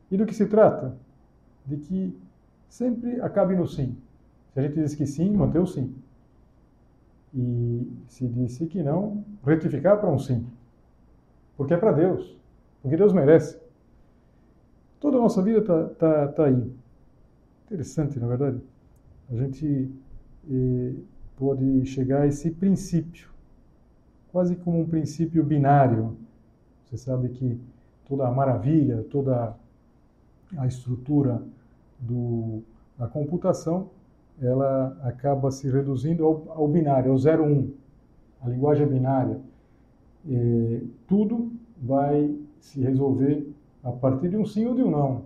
E 0.09 0.17
do 0.17 0.25
que 0.25 0.33
se 0.33 0.47
trata? 0.47 0.97
De 1.65 1.77
que 1.77 2.17
sempre 2.67 3.21
acabe 3.21 3.55
no 3.55 3.67
sim. 3.67 3.95
Se 4.53 4.59
a 4.59 4.63
gente 4.63 4.75
diz 4.75 4.95
que 4.95 5.05
sim, 5.05 5.31
manter 5.31 5.59
o 5.59 5.67
sim. 5.67 5.93
e 7.33 7.87
se 8.07 8.27
disse 8.27 8.65
que 8.65 8.81
não, 8.81 9.23
retificar 9.45 9.99
para 9.99 10.09
um 10.09 10.17
sim. 10.17 10.45
Porque 11.55 11.73
é 11.73 11.77
para 11.77 11.91
Deus. 11.91 12.35
Porque 12.81 12.97
Deus 12.97 13.13
merece. 13.13 13.61
Toda 14.99 15.17
a 15.17 15.21
nossa 15.21 15.41
vida 15.41 15.59
está 15.59 15.85
tá, 15.89 16.27
tá 16.29 16.45
aí. 16.45 16.71
Interessante, 17.65 18.19
na 18.19 18.27
verdade. 18.27 18.70
A 19.31 19.35
gente 19.35 19.89
eh, 20.49 20.93
pode 21.37 21.85
chegar 21.85 22.23
a 22.23 22.27
esse 22.27 22.51
princípio, 22.51 23.29
quase 24.31 24.57
como 24.57 24.81
um 24.81 24.85
princípio 24.85 25.43
binário. 25.43 26.17
Você 26.85 26.97
sabe 26.97 27.29
que 27.29 27.57
toda 28.07 28.27
a 28.27 28.31
maravilha, 28.31 29.05
toda 29.09 29.55
a 30.57 30.67
estrutura 30.67 31.41
do, 31.97 32.61
da 32.97 33.07
computação 33.07 33.89
ela 34.41 34.97
acaba 35.03 35.49
se 35.51 35.69
reduzindo 35.69 36.25
ao, 36.25 36.43
ao 36.49 36.67
binário, 36.67 37.11
ao 37.11 37.17
0, 37.17 37.43
1. 37.43 37.47
Um. 37.47 37.73
A 38.41 38.49
linguagem 38.49 38.85
é 38.85 38.89
binária. 38.89 39.39
E 40.27 40.87
tudo 41.07 41.51
vai 41.81 42.35
se 42.59 42.81
resolver 42.81 43.47
a 43.83 43.91
partir 43.91 44.29
de 44.29 44.37
um 44.37 44.45
sim 44.45 44.65
ou 44.65 44.75
de 44.75 44.81
um 44.81 44.91
não. 44.91 45.25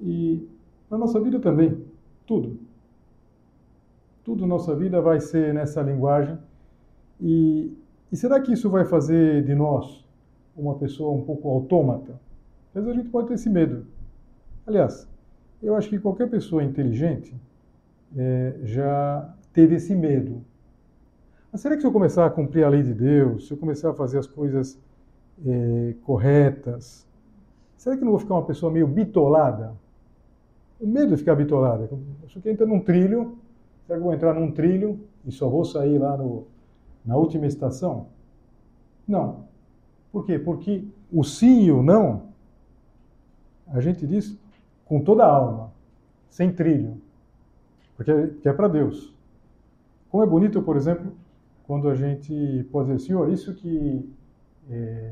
E 0.00 0.48
na 0.90 0.96
nossa 0.96 1.20
vida 1.20 1.38
também, 1.38 1.87
tudo. 2.28 2.58
Tudo 4.22 4.46
nossa 4.46 4.76
vida 4.76 5.00
vai 5.00 5.18
ser 5.18 5.54
nessa 5.54 5.80
linguagem. 5.80 6.38
E, 7.18 7.72
e 8.12 8.16
será 8.16 8.38
que 8.38 8.52
isso 8.52 8.68
vai 8.68 8.84
fazer 8.84 9.42
de 9.42 9.54
nós 9.54 10.04
uma 10.54 10.74
pessoa 10.74 11.10
um 11.16 11.22
pouco 11.22 11.48
autômata? 11.48 12.20
Às 12.74 12.84
vezes 12.84 12.90
a 12.90 13.02
gente 13.02 13.10
pode 13.10 13.28
ter 13.28 13.34
esse 13.34 13.48
medo. 13.48 13.86
Aliás, 14.66 15.08
eu 15.62 15.74
acho 15.74 15.88
que 15.88 15.98
qualquer 15.98 16.28
pessoa 16.28 16.62
inteligente 16.62 17.34
é, 18.14 18.54
já 18.62 19.34
teve 19.52 19.76
esse 19.76 19.96
medo. 19.96 20.44
Mas 21.50 21.62
será 21.62 21.74
que 21.74 21.80
se 21.80 21.86
eu 21.86 21.92
começar 21.92 22.26
a 22.26 22.30
cumprir 22.30 22.62
a 22.62 22.68
lei 22.68 22.82
de 22.82 22.92
Deus, 22.92 23.48
se 23.48 23.54
eu 23.54 23.56
começar 23.56 23.90
a 23.90 23.94
fazer 23.94 24.18
as 24.18 24.26
coisas 24.26 24.78
é, 25.46 25.94
corretas, 26.04 27.06
será 27.78 27.96
que 27.96 28.04
não 28.04 28.10
vou 28.10 28.20
ficar 28.20 28.34
uma 28.34 28.44
pessoa 28.44 28.70
meio 28.70 28.86
bitolada? 28.86 29.74
O 30.80 30.86
medo 30.86 31.08
de 31.08 31.16
ficar 31.16 31.34
bitolada. 31.34 31.88
Acho 32.24 32.40
que 32.40 32.50
entra 32.50 32.66
num 32.66 32.80
trilho, 32.80 33.38
será 33.86 33.98
que 33.98 34.00
eu 34.00 34.04
vou 34.04 34.14
entrar 34.14 34.34
num 34.34 34.52
trilho 34.52 35.00
e 35.24 35.32
só 35.32 35.48
vou 35.48 35.64
sair 35.64 35.98
lá 35.98 36.16
no, 36.16 36.46
na 37.04 37.16
última 37.16 37.46
estação? 37.46 38.06
Não. 39.06 39.44
Por 40.12 40.24
quê? 40.24 40.38
Porque 40.38 40.84
o 41.12 41.24
sim 41.24 41.62
e 41.64 41.72
o 41.72 41.82
não, 41.82 42.28
a 43.66 43.80
gente 43.80 44.06
diz, 44.06 44.36
com 44.84 45.00
toda 45.00 45.24
a 45.24 45.30
alma, 45.30 45.72
sem 46.28 46.52
trilho, 46.52 47.00
porque 47.96 48.10
é, 48.10 48.30
é 48.44 48.52
para 48.52 48.68
Deus. 48.68 49.14
Como 50.10 50.22
é 50.22 50.26
bonito, 50.26 50.62
por 50.62 50.76
exemplo, 50.76 51.12
quando 51.66 51.88
a 51.88 51.94
gente 51.94 52.66
pode 52.72 52.90
dizer, 52.90 53.06
Senhor, 53.06 53.30
isso 53.30 53.54
que 53.54 54.08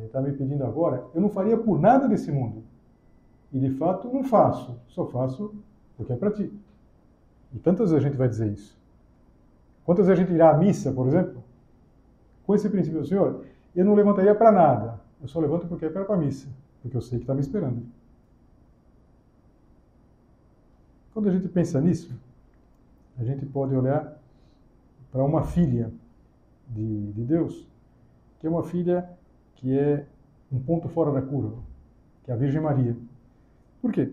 está 0.06 0.20
é, 0.20 0.22
me 0.22 0.32
pedindo 0.32 0.64
agora, 0.64 1.04
eu 1.14 1.20
não 1.20 1.28
faria 1.28 1.56
por 1.56 1.78
nada 1.78 2.08
desse 2.08 2.30
mundo. 2.30 2.62
E 3.52 3.58
de 3.58 3.70
fato 3.70 4.12
não 4.12 4.24
faço, 4.24 4.78
só 4.88 5.06
faço 5.06 5.54
porque 5.96 6.12
é 6.12 6.16
para 6.16 6.30
ti. 6.30 6.52
E 7.54 7.58
tantas 7.58 7.90
vezes 7.90 8.04
a 8.04 8.08
gente 8.08 8.18
vai 8.18 8.28
dizer 8.28 8.52
isso. 8.52 8.76
Quantas 9.84 10.06
vezes 10.06 10.20
a 10.20 10.24
gente 10.24 10.34
irá 10.34 10.50
à 10.50 10.58
missa, 10.58 10.92
por 10.92 11.06
exemplo, 11.06 11.42
com 12.44 12.54
esse 12.54 12.68
princípio, 12.68 13.04
Senhor, 13.04 13.44
eu 13.74 13.84
não 13.84 13.94
levantaria 13.94 14.34
para 14.34 14.50
nada, 14.50 15.00
eu 15.20 15.28
só 15.28 15.40
levanto 15.40 15.66
porque 15.66 15.86
é 15.86 15.88
para 15.88 16.12
a 16.12 16.16
missa, 16.16 16.48
porque 16.82 16.96
eu 16.96 17.00
sei 17.00 17.18
que 17.18 17.24
está 17.24 17.34
me 17.34 17.40
esperando. 17.40 17.82
Quando 21.12 21.28
a 21.28 21.32
gente 21.32 21.48
pensa 21.48 21.80
nisso, 21.80 22.14
a 23.18 23.24
gente 23.24 23.46
pode 23.46 23.74
olhar 23.74 24.20
para 25.10 25.24
uma 25.24 25.44
filha 25.44 25.90
de, 26.68 27.12
de 27.12 27.24
Deus, 27.24 27.66
que 28.38 28.46
é 28.46 28.50
uma 28.50 28.62
filha 28.62 29.08
que 29.54 29.76
é 29.78 30.04
um 30.52 30.58
ponto 30.60 30.88
fora 30.88 31.10
da 31.10 31.22
curva, 31.22 31.56
que 32.24 32.30
é 32.30 32.34
a 32.34 32.36
Virgem 32.36 32.60
Maria. 32.60 32.96
Por 33.80 33.92
quê? 33.92 34.12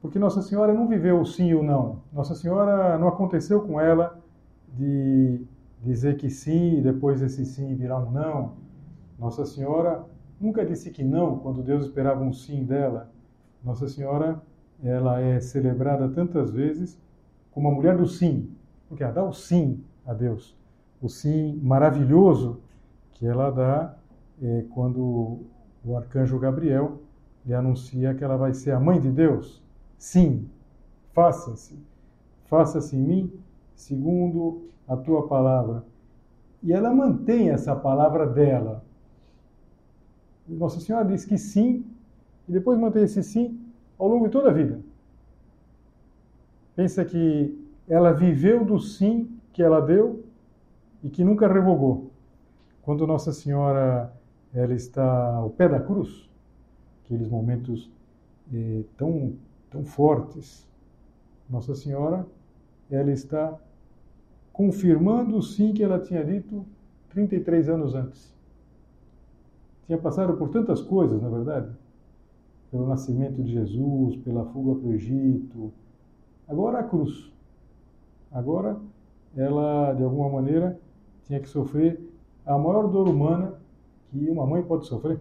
Porque 0.00 0.18
Nossa 0.18 0.42
Senhora 0.42 0.72
não 0.72 0.88
viveu 0.88 1.20
o 1.20 1.26
sim 1.26 1.52
ou 1.54 1.62
não. 1.62 2.00
Nossa 2.12 2.34
Senhora 2.34 2.98
não 2.98 3.08
aconteceu 3.08 3.60
com 3.62 3.80
ela 3.80 4.18
de 4.72 5.40
dizer 5.82 6.16
que 6.16 6.28
sim 6.28 6.78
e 6.78 6.82
depois 6.82 7.22
esse 7.22 7.44
sim 7.44 7.74
virar 7.74 7.98
um 7.98 8.10
não. 8.10 8.52
Nossa 9.18 9.44
Senhora 9.44 10.04
nunca 10.40 10.64
disse 10.64 10.90
que 10.90 11.02
não 11.02 11.38
quando 11.38 11.62
Deus 11.62 11.86
esperava 11.86 12.22
um 12.22 12.32
sim 12.32 12.64
dela. 12.64 13.10
Nossa 13.64 13.88
Senhora 13.88 14.40
ela 14.82 15.20
é 15.20 15.40
celebrada 15.40 16.08
tantas 16.08 16.50
vezes 16.50 17.00
como 17.50 17.68
a 17.68 17.72
mulher 17.72 17.96
do 17.96 18.06
sim, 18.06 18.50
porque 18.88 19.02
ela 19.02 19.12
dá 19.12 19.24
o 19.24 19.32
sim 19.32 19.82
a 20.06 20.12
Deus, 20.12 20.54
o 21.00 21.08
sim 21.08 21.58
maravilhoso 21.62 22.60
que 23.12 23.26
ela 23.26 23.50
dá 23.50 23.96
é, 24.42 24.64
quando 24.74 25.40
o 25.82 25.96
arcanjo 25.96 26.38
Gabriel 26.38 27.00
lhe 27.46 27.54
anuncia 27.54 28.14
que 28.14 28.24
ela 28.24 28.36
vai 28.36 28.52
ser 28.52 28.72
a 28.72 28.80
mãe 28.80 29.00
de 29.00 29.10
Deus. 29.10 29.62
Sim, 29.96 30.48
faça-se, 31.12 31.78
faça-se 32.46 32.96
em 32.96 33.00
mim 33.00 33.32
segundo 33.74 34.68
a 34.88 34.96
tua 34.96 35.28
palavra. 35.28 35.84
E 36.62 36.72
ela 36.72 36.92
mantém 36.92 37.50
essa 37.50 37.76
palavra 37.76 38.26
dela. 38.26 38.84
Nossa 40.48 40.80
Senhora 40.80 41.04
diz 41.04 41.24
que 41.24 41.38
sim, 41.38 41.84
e 42.48 42.52
depois 42.52 42.78
mantém 42.78 43.04
esse 43.04 43.22
sim 43.22 43.60
ao 43.98 44.08
longo 44.08 44.26
de 44.26 44.32
toda 44.32 44.50
a 44.50 44.52
vida. 44.52 44.80
Pensa 46.74 47.04
que 47.04 47.56
ela 47.88 48.12
viveu 48.12 48.64
do 48.64 48.78
sim 48.78 49.30
que 49.52 49.62
ela 49.62 49.80
deu 49.80 50.24
e 51.02 51.08
que 51.08 51.24
nunca 51.24 51.46
revogou. 51.46 52.10
Quando 52.82 53.06
Nossa 53.06 53.32
Senhora 53.32 54.12
ela 54.52 54.74
está 54.74 55.34
ao 55.36 55.50
pé 55.50 55.68
da 55.68 55.80
cruz, 55.80 56.28
aqueles 57.06 57.28
momentos 57.28 57.90
eh, 58.52 58.82
tão 58.96 59.34
tão 59.70 59.84
fortes, 59.84 60.66
Nossa 61.48 61.74
Senhora 61.74 62.26
ela 62.90 63.10
está 63.10 63.58
confirmando 64.52 65.42
sim 65.42 65.72
que 65.72 65.82
ela 65.82 65.98
tinha 65.98 66.24
dito 66.24 66.64
33 67.10 67.68
anos 67.68 67.94
antes. 67.94 68.34
Tinha 69.86 69.98
passado 69.98 70.36
por 70.36 70.50
tantas 70.50 70.82
coisas, 70.82 71.20
na 71.20 71.28
verdade 71.28 71.72
pelo 72.70 72.86
nascimento 72.86 73.42
de 73.42 73.52
Jesus, 73.52 74.16
pela 74.16 74.44
fuga 74.46 74.78
para 74.78 74.88
o 74.88 74.92
Egito. 74.92 75.72
Agora 76.48 76.80
a 76.80 76.82
cruz. 76.82 77.32
Agora 78.30 78.76
ela, 79.36 79.92
de 79.94 80.02
alguma 80.02 80.28
maneira, 80.28 80.78
tinha 81.24 81.40
que 81.40 81.48
sofrer 81.48 82.00
a 82.44 82.56
maior 82.58 82.88
dor 82.88 83.08
humana 83.08 83.54
que 84.10 84.28
uma 84.28 84.46
mãe 84.46 84.62
pode 84.62 84.86
sofrer. 84.86 85.20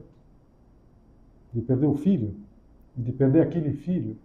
De 1.56 1.62
perder 1.62 1.88
o 1.88 1.96
filho, 1.96 2.36
de 2.96 3.12
perder 3.12 3.42
aquele 3.42 3.72
filho, 3.72 4.18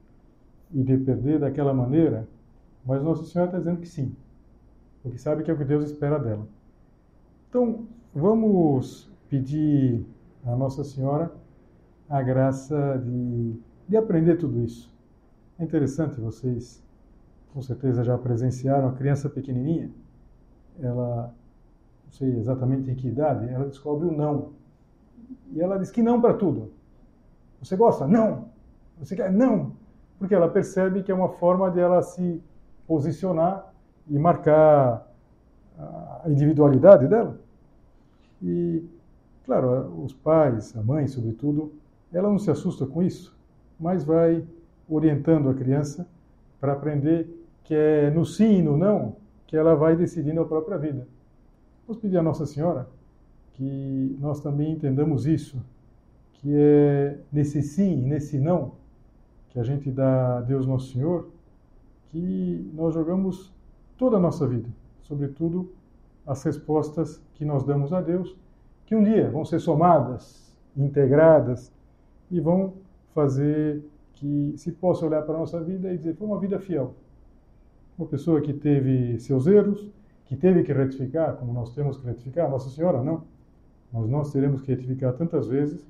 e 0.73 0.83
de 0.83 0.97
perder 0.99 1.41
daquela 1.41 1.75
maneira. 1.75 2.29
Mas 2.85 3.03
Nossa 3.03 3.25
Senhora 3.25 3.51
está 3.51 3.59
dizendo 3.59 3.81
que 3.81 3.89
sim, 3.89 4.15
porque 5.03 5.19
sabe 5.19 5.43
que 5.43 5.51
é 5.51 5.55
o 5.55 5.57
que 5.57 5.65
Deus 5.65 5.85
espera 5.85 6.19
dela. 6.19 6.47
Então, 7.49 7.87
vamos 8.15 9.11
pedir 9.29 10.05
a 10.45 10.57
Nossa 10.57 10.83
Senhora 10.85 11.33
a 12.09 12.23
graça 12.23 13.01
de, 13.05 13.55
de 13.89 13.97
aprender 13.97 14.37
tudo 14.37 14.63
isso. 14.63 14.91
É 15.59 15.65
interessante, 15.65 16.21
vocês 16.21 16.83
com 17.53 17.61
certeza 17.61 18.05
já 18.05 18.17
presenciaram 18.17 18.89
a 18.89 18.93
criança 18.93 19.29
pequenininha, 19.29 19.91
ela, 20.81 21.35
não 22.05 22.13
sei 22.13 22.37
exatamente 22.39 22.91
em 22.91 22.95
que 22.95 23.09
idade, 23.09 23.49
ela 23.49 23.67
descobre 23.67 24.09
o 24.09 24.13
não. 24.13 24.53
E 25.53 25.61
ela 25.61 25.77
diz 25.79 25.91
que 25.91 26.03
não 26.03 26.21
para 26.21 26.35
tudo. 26.35 26.73
Você 27.63 27.77
gosta? 27.77 28.07
Não. 28.07 28.49
Você 28.99 29.17
quer? 29.17 29.33
Não. 29.33 29.73
Porque 30.19 30.35
ela 30.35 30.49
percebe 30.49 31.03
que 31.03 31.11
é 31.11 31.15
uma 31.15 31.29
forma 31.29 31.71
de 31.71 31.81
ela 31.81 32.03
se 32.03 32.43
posicionar 32.87 33.73
e 34.09 34.19
marcar 34.19 35.07
a 35.79 36.29
individualidade 36.29 37.07
dela. 37.07 37.39
E, 38.43 38.85
claro, 39.45 40.03
os 40.05 40.13
pais, 40.13 40.77
a 40.77 40.83
mãe, 40.83 41.07
sobretudo, 41.07 41.73
ela 42.13 42.29
não 42.29 42.39
se 42.39 42.51
assusta 42.51 42.87
com 42.87 43.03
isso, 43.03 43.37
mas 43.79 44.05
vai 44.05 44.45
orientando 44.89 45.49
a 45.49 45.55
criança 45.55 46.07
para 46.61 46.73
aprender 46.73 47.29
que 47.65 47.75
é 47.75 48.11
no 48.11 48.27
sim 48.27 48.59
e 48.59 48.63
no 48.63 48.77
não 48.77 49.17
que 49.47 49.57
ela 49.57 49.75
vai 49.75 49.97
decidindo 49.97 50.41
a 50.41 50.45
própria 50.45 50.77
vida. 50.77 51.07
Vamos 51.87 52.03
pedir 52.03 52.19
a 52.19 52.23
Nossa 52.23 52.47
Senhora 52.47 52.89
que 53.55 54.17
nós 54.21 54.41
também 54.41 54.73
entendamos 54.73 55.27
isso, 55.27 55.63
que 56.41 56.55
é 56.55 57.19
nesse 57.31 57.63
sim 57.63 58.03
e 58.03 58.07
nesse 58.07 58.39
não 58.39 58.73
que 59.51 59.59
a 59.59 59.63
gente 59.63 59.91
dá 59.91 60.39
a 60.39 60.41
Deus 60.41 60.67
Nosso 60.67 60.93
Senhor, 60.93 61.29
que 62.09 62.71
nós 62.73 62.95
jogamos 62.95 63.53
toda 63.97 64.17
a 64.17 64.21
nossa 64.21 64.47
vida, 64.47 64.69
sobretudo 65.03 65.73
as 66.27 66.43
respostas 66.43 67.21
que 67.35 67.45
nós 67.45 67.65
damos 67.65 67.93
a 67.93 68.01
Deus, 68.01 68.37
que 68.87 68.95
um 68.95 69.03
dia 69.03 69.29
vão 69.29 69.45
ser 69.45 69.59
somadas, 69.61 70.57
integradas 70.77 71.73
e 72.31 72.41
vão 72.41 72.75
fazer 73.13 73.85
que 74.15 74.55
se 74.57 74.71
possa 74.73 75.07
olhar 75.07 75.23
para 75.23 75.35
a 75.35 75.39
nossa 75.39 75.61
vida 75.61 75.93
e 75.93 75.99
dizer 75.99 76.15
foi 76.15 76.27
uma 76.27 76.39
vida 76.39 76.59
fiel. 76.59 76.95
Uma 77.99 78.07
pessoa 78.07 78.41
que 78.41 78.53
teve 78.53 79.19
seus 79.19 79.47
erros, 79.47 79.91
que 80.27 80.37
teve 80.37 80.63
que 80.63 80.73
retificar, 80.73 81.37
como 81.37 81.53
nós 81.53 81.75
temos 81.75 81.99
que 81.99 82.07
retificar, 82.07 82.49
Nossa 82.49 82.71
Senhora 82.71 83.03
não. 83.03 83.25
Mas 83.93 84.09
nós 84.09 84.33
teremos 84.33 84.63
que 84.63 84.71
retificar 84.71 85.13
tantas 85.15 85.49
vezes, 85.49 85.85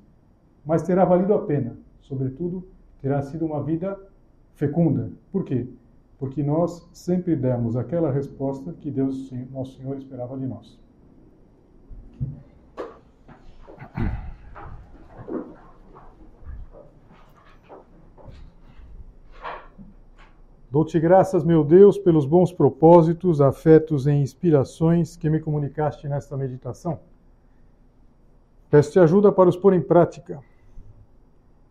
mas 0.65 0.83
terá 0.83 1.05
valido 1.05 1.33
a 1.33 1.45
pena. 1.45 1.75
Sobretudo, 2.01 2.67
terá 3.01 3.21
sido 3.21 3.45
uma 3.45 3.63
vida 3.63 3.97
fecunda. 4.55 5.11
Por 5.31 5.43
quê? 5.43 5.67
Porque 6.19 6.43
nós 6.43 6.87
sempre 6.93 7.35
demos 7.35 7.75
aquela 7.75 8.11
resposta 8.11 8.73
que 8.73 8.91
Deus, 8.91 9.31
nosso 9.51 9.77
Senhor, 9.77 9.97
esperava 9.97 10.37
de 10.37 10.45
nós. 10.45 10.79
Dou-te 20.71 20.97
graças, 21.01 21.43
meu 21.43 21.65
Deus, 21.65 21.97
pelos 21.97 22.25
bons 22.25 22.53
propósitos, 22.53 23.41
afetos 23.41 24.07
e 24.07 24.11
inspirações 24.11 25.17
que 25.17 25.29
me 25.29 25.41
comunicaste 25.41 26.07
nesta 26.07 26.37
meditação. 26.37 26.99
Peço-te 28.69 28.97
ajuda 28.97 29.33
para 29.33 29.49
os 29.49 29.57
pôr 29.57 29.73
em 29.73 29.81
prática. 29.81 30.41